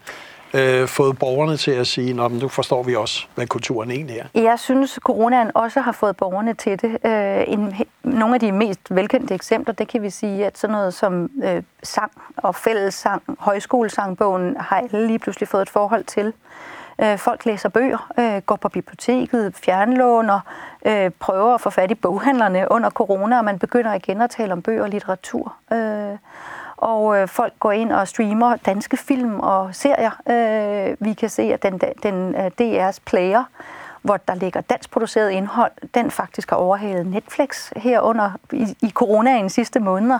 øh, 0.53 0.87
fået 0.87 1.19
borgerne 1.19 1.57
til 1.57 1.71
at 1.71 1.87
sige, 1.87 2.23
at 2.23 2.31
nu 2.31 2.47
forstår 2.47 2.83
vi 2.83 2.95
også, 2.95 3.25
hvad 3.35 3.47
kulturen 3.47 3.91
egentlig 3.91 4.17
er? 4.17 4.41
Jeg 4.41 4.59
synes, 4.59 4.99
coronaen 5.03 5.51
også 5.55 5.81
har 5.81 5.91
fået 5.91 6.17
borgerne 6.17 6.53
til 6.53 6.81
det. 6.81 6.97
Øh, 7.05 7.43
en, 7.47 7.75
nogle 8.03 8.33
af 8.33 8.39
de 8.39 8.51
mest 8.51 8.79
velkendte 8.89 9.33
eksempler, 9.33 9.73
det 9.73 9.87
kan 9.87 10.01
vi 10.01 10.09
sige, 10.09 10.45
at 10.45 10.57
sådan 10.57 10.71
noget 10.71 10.93
som 10.93 11.29
øh, 11.43 11.63
sang 11.83 12.11
og 12.37 12.55
fællessang, 12.55 13.21
højskolesangbogen, 13.39 14.57
har 14.59 14.75
alle 14.77 15.07
lige 15.07 15.19
pludselig 15.19 15.47
fået 15.47 15.61
et 15.61 15.69
forhold 15.69 16.03
til. 16.03 16.33
Øh, 17.01 17.17
folk 17.17 17.45
læser 17.45 17.69
bøger, 17.69 18.11
øh, 18.19 18.41
går 18.41 18.55
på 18.55 18.69
biblioteket, 18.69 19.55
fjernlåner, 19.55 20.39
øh, 20.85 21.11
prøver 21.19 21.53
at 21.53 21.61
få 21.61 21.69
fat 21.69 21.91
i 21.91 21.95
boghandlerne 21.95 22.67
under 22.71 22.89
corona, 22.89 23.37
og 23.37 23.45
man 23.45 23.59
begynder 23.59 23.93
igen 23.93 24.21
at 24.21 24.29
tale 24.29 24.53
om 24.53 24.61
bøger 24.61 24.83
og 24.83 24.89
litteratur. 24.89 25.55
Øh, 25.73 26.17
og 26.81 27.17
øh, 27.17 27.27
folk 27.27 27.53
går 27.59 27.71
ind 27.71 27.91
og 27.91 28.07
streamer 28.07 28.55
danske 28.55 28.97
film 28.97 29.39
og 29.39 29.75
serier. 29.75 30.11
Øh, 30.29 30.97
vi 30.99 31.13
kan 31.13 31.29
se, 31.29 31.41
at 31.41 31.63
den, 31.63 31.81
den 32.03 32.35
øh, 32.35 32.45
uh, 32.45 32.51
DR's 32.61 32.97
player, 33.05 33.43
hvor 34.01 34.17
der 34.17 34.35
ligger 34.35 34.61
danskproduceret 34.61 35.31
indhold, 35.31 35.71
den 35.93 36.11
faktisk 36.11 36.49
har 36.49 36.57
overhalet 36.57 37.07
Netflix 37.07 37.71
her 37.75 38.01
under 38.01 38.31
i, 38.53 38.75
i 38.81 38.89
coronaen 38.89 39.49
sidste 39.49 39.79
måneder. 39.79 40.19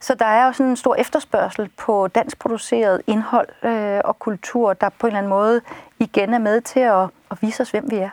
Så 0.00 0.14
der 0.14 0.26
er 0.26 0.46
jo 0.46 0.52
sådan 0.52 0.70
en 0.70 0.76
stor 0.76 0.94
efterspørgsel 0.94 1.70
på 1.76 2.08
danskproduceret 2.08 3.02
indhold 3.06 3.48
øh, 3.62 4.00
og 4.04 4.18
kultur, 4.18 4.72
der 4.72 4.88
på 4.88 5.06
en 5.06 5.10
eller 5.10 5.18
anden 5.18 5.30
måde 5.30 5.60
igen 5.98 6.34
er 6.34 6.38
med 6.38 6.60
til 6.60 6.80
at, 6.80 7.08
at 7.30 7.38
vise 7.40 7.62
os, 7.62 7.70
hvem 7.70 7.90
vi 7.90 7.96
er. 7.96 8.10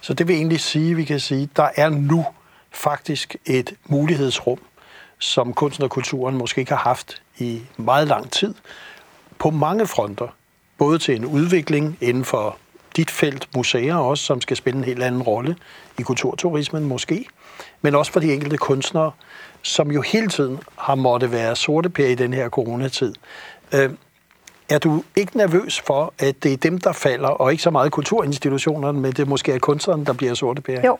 Så 0.00 0.14
det 0.14 0.28
vil 0.28 0.36
egentlig 0.36 0.60
sige, 0.60 0.94
vi 0.94 1.04
kan 1.04 1.20
sige, 1.20 1.48
der 1.56 1.68
er 1.76 1.88
nu 1.88 2.26
faktisk 2.70 3.36
et 3.46 3.72
mulighedsrum 3.86 4.58
som 5.18 5.52
kunsten 5.52 5.84
og 5.84 5.90
kulturen 5.90 6.36
måske 6.36 6.60
ikke 6.60 6.72
har 6.72 6.88
haft 6.88 7.22
i 7.38 7.62
meget 7.76 8.08
lang 8.08 8.30
tid, 8.30 8.54
på 9.38 9.50
mange 9.50 9.86
fronter. 9.86 10.28
Både 10.78 10.98
til 10.98 11.16
en 11.16 11.24
udvikling 11.24 11.98
inden 12.00 12.24
for 12.24 12.56
dit 12.96 13.10
felt, 13.10 13.48
museer 13.56 13.94
også, 13.94 14.24
som 14.24 14.40
skal 14.40 14.56
spille 14.56 14.78
en 14.78 14.84
helt 14.84 15.02
anden 15.02 15.22
rolle 15.22 15.56
i 15.98 16.02
kulturturismen 16.02 16.84
måske, 16.84 17.26
men 17.82 17.94
også 17.94 18.12
for 18.12 18.20
de 18.20 18.32
enkelte 18.32 18.56
kunstnere, 18.56 19.10
som 19.62 19.90
jo 19.90 20.00
hele 20.00 20.28
tiden 20.28 20.58
har 20.78 20.94
måtte 20.94 21.32
være 21.32 21.56
sorte 21.56 22.12
i 22.12 22.14
den 22.14 22.32
her 22.32 22.48
coronatid. 22.48 23.14
Øh, 23.74 23.90
er 24.68 24.78
du 24.78 25.02
ikke 25.16 25.36
nervøs 25.36 25.80
for, 25.80 26.14
at 26.18 26.42
det 26.42 26.52
er 26.52 26.56
dem, 26.56 26.78
der 26.78 26.92
falder, 26.92 27.28
og 27.28 27.50
ikke 27.50 27.62
så 27.62 27.70
meget 27.70 27.92
kulturinstitutionerne, 27.92 29.00
men 29.00 29.12
det 29.12 29.28
måske 29.28 29.52
er 29.52 29.58
kunstnerne, 29.58 30.04
der 30.04 30.12
bliver 30.12 30.34
sorte 30.34 30.62
pære? 30.62 30.86
Jo, 30.86 30.98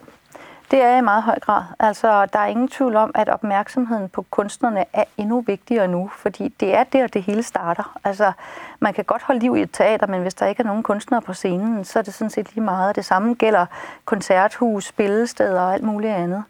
det 0.70 0.82
er 0.82 0.96
i 0.96 1.00
meget 1.00 1.22
høj 1.22 1.38
grad. 1.40 1.62
Altså, 1.78 2.26
der 2.26 2.38
er 2.38 2.46
ingen 2.46 2.68
tvivl 2.68 2.96
om, 2.96 3.10
at 3.14 3.28
opmærksomheden 3.28 4.08
på 4.08 4.24
kunstnerne 4.30 4.84
er 4.92 5.04
endnu 5.16 5.40
vigtigere 5.40 5.88
nu, 5.88 6.10
fordi 6.16 6.48
det 6.60 6.74
er 6.74 6.84
der, 6.84 7.06
det 7.06 7.22
hele 7.22 7.42
starter. 7.42 7.98
Altså, 8.04 8.32
man 8.80 8.94
kan 8.94 9.04
godt 9.04 9.22
holde 9.22 9.40
liv 9.40 9.56
i 9.56 9.62
et 9.62 9.70
teater, 9.72 10.06
men 10.06 10.22
hvis 10.22 10.34
der 10.34 10.46
ikke 10.46 10.62
er 10.62 10.66
nogen 10.66 10.82
kunstnere 10.82 11.22
på 11.22 11.32
scenen, 11.32 11.84
så 11.84 11.98
er 11.98 12.02
det 12.02 12.14
sådan 12.14 12.30
set 12.30 12.54
lige 12.54 12.64
meget. 12.64 12.96
Det 12.96 13.04
samme 13.04 13.34
gælder 13.34 13.66
koncerthus, 14.04 14.84
spillesteder 14.84 15.60
og 15.60 15.74
alt 15.74 15.84
muligt 15.84 16.12
andet. 16.12 16.44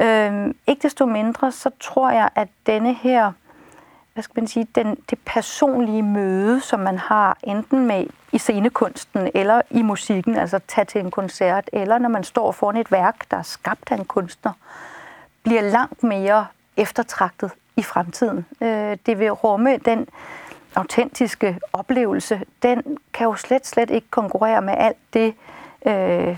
Øhm, 0.00 0.54
ikke 0.66 0.82
desto 0.82 1.06
mindre, 1.06 1.52
så 1.52 1.70
tror 1.80 2.10
jeg, 2.10 2.28
at 2.34 2.48
denne 2.66 2.94
her 2.94 3.32
hvad 4.14 4.22
skal 4.22 4.40
man 4.40 4.46
sige, 4.46 4.66
den, 4.74 4.96
det 5.10 5.18
personlige 5.26 6.02
møde, 6.02 6.60
som 6.60 6.80
man 6.80 6.98
har 6.98 7.38
enten 7.42 7.86
med 7.86 8.06
i 8.32 8.38
scenekunsten 8.38 9.30
eller 9.34 9.62
i 9.70 9.82
musikken, 9.82 10.36
altså 10.36 10.60
tage 10.68 10.84
til 10.84 11.00
en 11.00 11.10
koncert, 11.10 11.70
eller 11.72 11.98
når 11.98 12.08
man 12.08 12.24
står 12.24 12.52
foran 12.52 12.76
et 12.76 12.92
værk, 12.92 13.30
der 13.30 13.36
er 13.36 13.42
skabt 13.42 13.92
af 13.92 13.96
en 13.96 14.04
kunstner, 14.04 14.52
bliver 15.42 15.62
langt 15.62 16.02
mere 16.02 16.46
eftertragtet 16.76 17.50
i 17.76 17.82
fremtiden. 17.82 18.46
Øh, 18.60 18.96
det 19.06 19.18
vil 19.18 19.30
rumme 19.30 19.76
den 19.76 20.08
autentiske 20.74 21.58
oplevelse, 21.72 22.42
den 22.62 22.98
kan 23.12 23.24
jo 23.24 23.34
slet, 23.34 23.66
slet 23.66 23.90
ikke 23.90 24.06
konkurrere 24.10 24.62
med 24.62 24.74
alt 24.76 25.14
det 25.14 25.34
øh, 25.86 26.36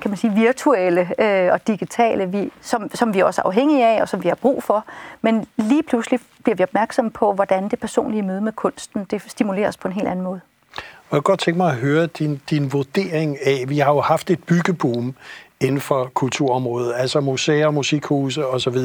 kan 0.00 0.10
man 0.10 0.16
sige, 0.18 0.32
virtuelle 0.34 1.08
øh, 1.18 1.52
og 1.52 1.66
digitale, 1.66 2.26
vi, 2.26 2.50
som, 2.60 2.90
som 2.94 3.14
vi 3.14 3.20
også 3.20 3.40
er 3.40 3.46
afhængige 3.46 3.86
af, 3.86 4.02
og 4.02 4.08
som 4.08 4.22
vi 4.22 4.28
har 4.28 4.34
brug 4.34 4.62
for. 4.62 4.84
Men 5.22 5.46
lige 5.56 5.82
pludselig 5.82 6.20
bliver 6.42 6.56
vi 6.56 6.62
opmærksomme 6.62 7.10
på, 7.10 7.32
hvordan 7.32 7.68
det 7.68 7.78
personlige 7.78 8.22
møde 8.22 8.40
med 8.40 8.52
kunsten, 8.52 9.06
det 9.10 9.22
stimuleres 9.26 9.76
på 9.76 9.88
en 9.88 9.94
helt 9.94 10.08
anden 10.08 10.24
måde. 10.24 10.40
Og 10.76 11.16
jeg 11.16 11.24
kan 11.24 11.30
godt 11.32 11.40
tænke 11.40 11.58
mig 11.58 11.70
at 11.70 11.76
høre 11.76 12.06
din, 12.06 12.40
din 12.50 12.72
vurdering 12.72 13.36
af, 13.46 13.64
vi 13.68 13.78
har 13.78 13.92
jo 13.92 14.00
haft 14.00 14.30
et 14.30 14.44
byggeboom 14.44 15.14
inden 15.60 15.80
for 15.80 16.10
kulturområdet, 16.14 16.94
altså 16.96 17.20
museer, 17.20 17.70
musikhuse 17.70 18.46
osv. 18.46 18.78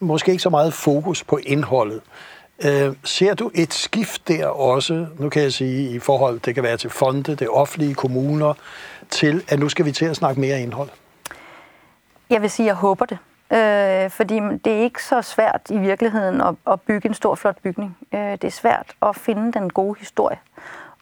Måske 0.00 0.30
ikke 0.30 0.42
så 0.42 0.50
meget 0.50 0.74
fokus 0.74 1.24
på 1.24 1.38
indholdet. 1.46 2.00
Øh, 2.64 2.96
ser 3.04 3.34
du 3.34 3.50
et 3.54 3.74
skift 3.74 4.28
der 4.28 4.46
også, 4.46 5.06
nu 5.18 5.28
kan 5.28 5.42
jeg 5.42 5.52
sige, 5.52 5.90
i 5.90 5.98
forhold, 5.98 6.40
det 6.40 6.54
kan 6.54 6.62
være 6.62 6.76
til 6.76 6.90
fonde, 6.90 7.34
det 7.34 7.48
offentlige, 7.48 7.94
kommuner, 7.94 8.54
til, 9.10 9.44
at 9.48 9.58
nu 9.58 9.68
skal 9.68 9.84
vi 9.84 9.92
til 9.92 10.04
at 10.04 10.16
snakke 10.16 10.40
mere 10.40 10.60
indhold? 10.60 10.88
Jeg 12.30 12.42
vil 12.42 12.50
sige, 12.50 12.66
at 12.66 12.68
jeg 12.68 12.74
håber 12.74 13.06
det. 13.06 13.18
Øh, 13.52 14.10
fordi 14.10 14.40
det 14.64 14.72
er 14.72 14.82
ikke 14.82 15.04
så 15.04 15.22
svært 15.22 15.60
i 15.70 15.78
virkeligheden 15.78 16.40
at, 16.40 16.54
at 16.66 16.80
bygge 16.80 17.08
en 17.08 17.14
stor, 17.14 17.34
flot 17.34 17.56
bygning. 17.62 17.96
Øh, 18.14 18.20
det 18.20 18.44
er 18.44 18.50
svært 18.50 18.86
at 19.02 19.16
finde 19.16 19.52
den 19.52 19.70
gode 19.70 19.98
historie 19.98 20.38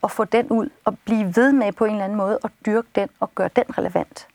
og 0.02 0.10
få 0.10 0.24
den 0.24 0.46
ud 0.46 0.68
og 0.84 0.98
blive 1.04 1.36
ved 1.36 1.52
med 1.52 1.72
på 1.72 1.84
en 1.84 1.90
eller 1.90 2.04
anden 2.04 2.18
måde 2.18 2.38
og 2.42 2.50
dyrke 2.66 2.88
den 2.94 3.08
og 3.20 3.30
gøre 3.34 3.50
den 3.56 3.78
relevant. 3.78 4.26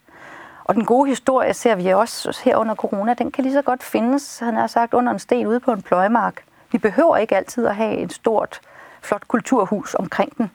Og 0.64 0.76
den 0.76 0.86
gode 0.86 1.10
historie 1.10 1.54
ser 1.54 1.76
vi 1.76 1.90
også 1.90 2.42
her 2.46 2.58
under 2.58 2.76
corona, 2.76 3.14
den 3.14 3.32
kan 3.32 3.44
lige 3.44 3.54
så 3.54 3.62
godt 3.62 3.84
findes, 3.84 4.40
han 4.40 4.56
har 4.56 4.68
sagt, 4.68 4.94
under 4.94 5.12
en 5.12 5.20
sten 5.20 5.48
ude 5.48 5.60
på 5.60 5.72
en 5.72 5.82
pløjemark. 5.82 6.44
Vi 6.74 6.78
behøver 6.78 7.18
ikke 7.18 7.36
altid 7.36 7.68
at 7.68 7.76
have 7.76 7.98
et 7.98 8.14
stort, 8.14 8.60
flot 9.02 9.28
kulturhus 9.28 9.96
omkring 9.96 10.38
den 10.38 10.52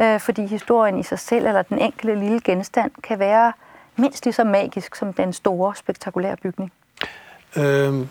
øh, 0.00 0.20
fordi 0.20 0.46
historien 0.46 0.98
i 0.98 1.02
sig 1.02 1.18
selv 1.18 1.46
eller 1.46 1.62
den 1.62 1.78
enkelte 1.78 2.14
lille 2.14 2.40
genstand 2.40 2.90
kan 3.02 3.18
være 3.18 3.52
mindst 3.96 4.24
lige 4.24 4.34
så 4.34 4.44
magisk 4.44 4.94
som 4.94 5.12
den 5.12 5.32
store, 5.32 5.74
spektakulære 5.76 6.36
bygning. 6.36 6.72
Øhm, 7.56 8.08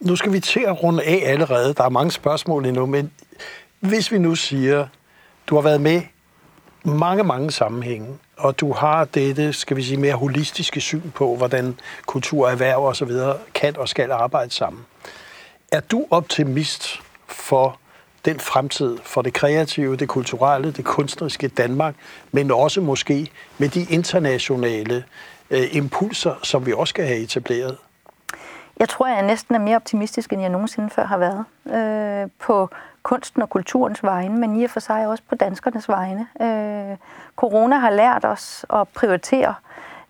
nu 0.00 0.16
skal 0.16 0.32
vi 0.32 0.40
til 0.40 0.60
at 0.60 0.82
runde 0.82 1.02
af 1.02 1.22
allerede. 1.24 1.74
Der 1.74 1.84
er 1.84 1.88
mange 1.88 2.10
spørgsmål 2.10 2.66
endnu, 2.66 2.86
men 2.86 3.12
hvis 3.80 4.12
vi 4.12 4.18
nu 4.18 4.34
siger, 4.34 4.86
du 5.46 5.54
har 5.54 5.62
været 5.62 5.80
med 5.80 6.02
mange, 6.84 7.24
mange 7.24 7.50
sammenhænge, 7.50 8.08
og 8.36 8.60
du 8.60 8.72
har 8.72 9.04
dette, 9.04 9.52
skal 9.52 9.76
vi 9.76 9.82
sige, 9.82 9.96
mere 9.96 10.14
holistiske 10.14 10.80
syn 10.80 11.10
på, 11.10 11.36
hvordan 11.36 11.78
kultur, 12.06 12.48
erhverv 12.48 12.84
og 12.84 12.96
så 12.96 13.04
videre 13.04 13.36
kan 13.54 13.76
og 13.76 13.88
skal 13.88 14.12
arbejde 14.12 14.50
sammen. 14.50 14.86
Er 15.72 15.80
du 15.80 16.06
optimist 16.10 17.02
for 17.26 17.78
den 18.24 18.40
fremtid 18.40 18.98
for 19.02 19.22
det 19.22 19.32
kreative, 19.32 19.96
det 19.96 20.08
kulturelle, 20.08 20.72
det 20.72 20.84
kunstneriske 20.84 21.48
Danmark, 21.48 21.94
men 22.32 22.50
også 22.50 22.80
måske 22.80 23.30
med 23.58 23.68
de 23.68 23.86
internationale 23.90 25.04
øh, 25.50 25.76
impulser, 25.76 26.34
som 26.42 26.66
vi 26.66 26.72
også 26.72 26.90
skal 26.90 27.06
have 27.06 27.18
etableret? 27.18 27.76
Jeg 28.78 28.88
tror, 28.88 29.06
jeg 29.06 29.22
næsten 29.22 29.54
er 29.54 29.58
mere 29.58 29.76
optimistisk, 29.76 30.32
end 30.32 30.42
jeg 30.42 30.50
nogensinde 30.50 30.90
før 30.90 31.04
har 31.06 31.18
været. 31.18 31.44
Øh, 31.76 32.30
på 32.38 32.70
kunsten 33.02 33.42
og 33.42 33.50
kulturens 33.50 34.02
vegne, 34.02 34.38
men 34.38 34.60
i 34.60 34.64
og 34.64 34.70
for 34.70 34.80
sig 34.80 35.06
også 35.06 35.22
på 35.28 35.34
danskernes 35.34 35.88
vegne. 35.88 36.26
Øh, 36.40 36.96
corona 37.36 37.76
har 37.76 37.90
lært 37.90 38.24
os 38.24 38.66
at 38.72 38.88
prioritere, 38.88 39.54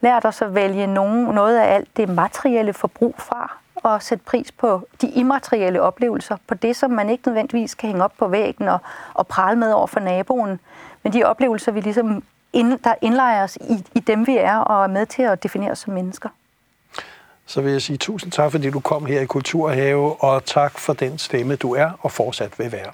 lært 0.01 0.25
os 0.25 0.43
at 0.43 0.55
vælge 0.55 0.87
nogen, 0.87 1.25
noget 1.25 1.59
af 1.59 1.75
alt 1.75 1.97
det 1.97 2.09
materielle 2.09 2.73
forbrug 2.73 3.15
fra, 3.19 3.57
at 3.95 4.03
sætte 4.03 4.25
pris 4.25 4.53
på 4.53 4.89
de 5.01 5.09
immaterielle 5.09 5.83
oplevelser, 5.83 6.37
på 6.47 6.55
det, 6.55 6.77
som 6.77 6.91
man 6.91 7.11
ikke 7.11 7.29
nødvendigvis 7.29 7.75
kan 7.75 7.89
hænge 7.89 8.05
op 8.05 8.13
på 8.19 8.29
væggen 8.29 8.69
og, 8.69 8.79
og 9.15 9.27
prale 9.27 9.59
med 9.59 9.73
over 9.73 9.87
for 9.87 10.01
naboen, 10.01 10.61
men 11.03 11.13
de 11.13 11.25
oplevelser, 11.25 11.73
vi 11.73 11.81
ligesom 11.81 12.23
ind, 12.53 12.79
der 12.79 12.95
indlejer 13.03 13.43
os 13.43 13.57
i, 13.57 13.85
i 13.95 14.01
dem, 14.01 14.27
vi 14.27 14.37
er, 14.37 14.57
og 14.57 14.83
er 14.83 14.89
med 14.89 15.07
til 15.07 15.23
at 15.23 15.43
definere 15.43 15.71
os 15.71 15.79
som 15.79 15.93
mennesker. 15.95 16.29
så 17.47 17.61
vil 17.61 17.73
jeg 17.73 17.83
sige 17.83 17.97
tusind 17.97 18.33
tak, 18.33 18.51
fordi 18.51 18.71
du 18.71 18.81
kom 18.81 19.07
her 19.07 19.21
i 19.21 19.27
Kulturhave, 19.27 20.23
og 20.23 20.45
tak 20.45 20.79
for 20.79 20.93
den 20.93 21.19
stemme, 21.19 21.57
du 21.57 21.75
er 21.75 21.91
og 22.01 22.13
fortsat 22.13 22.59
vil 22.59 22.73
være. 22.73 22.93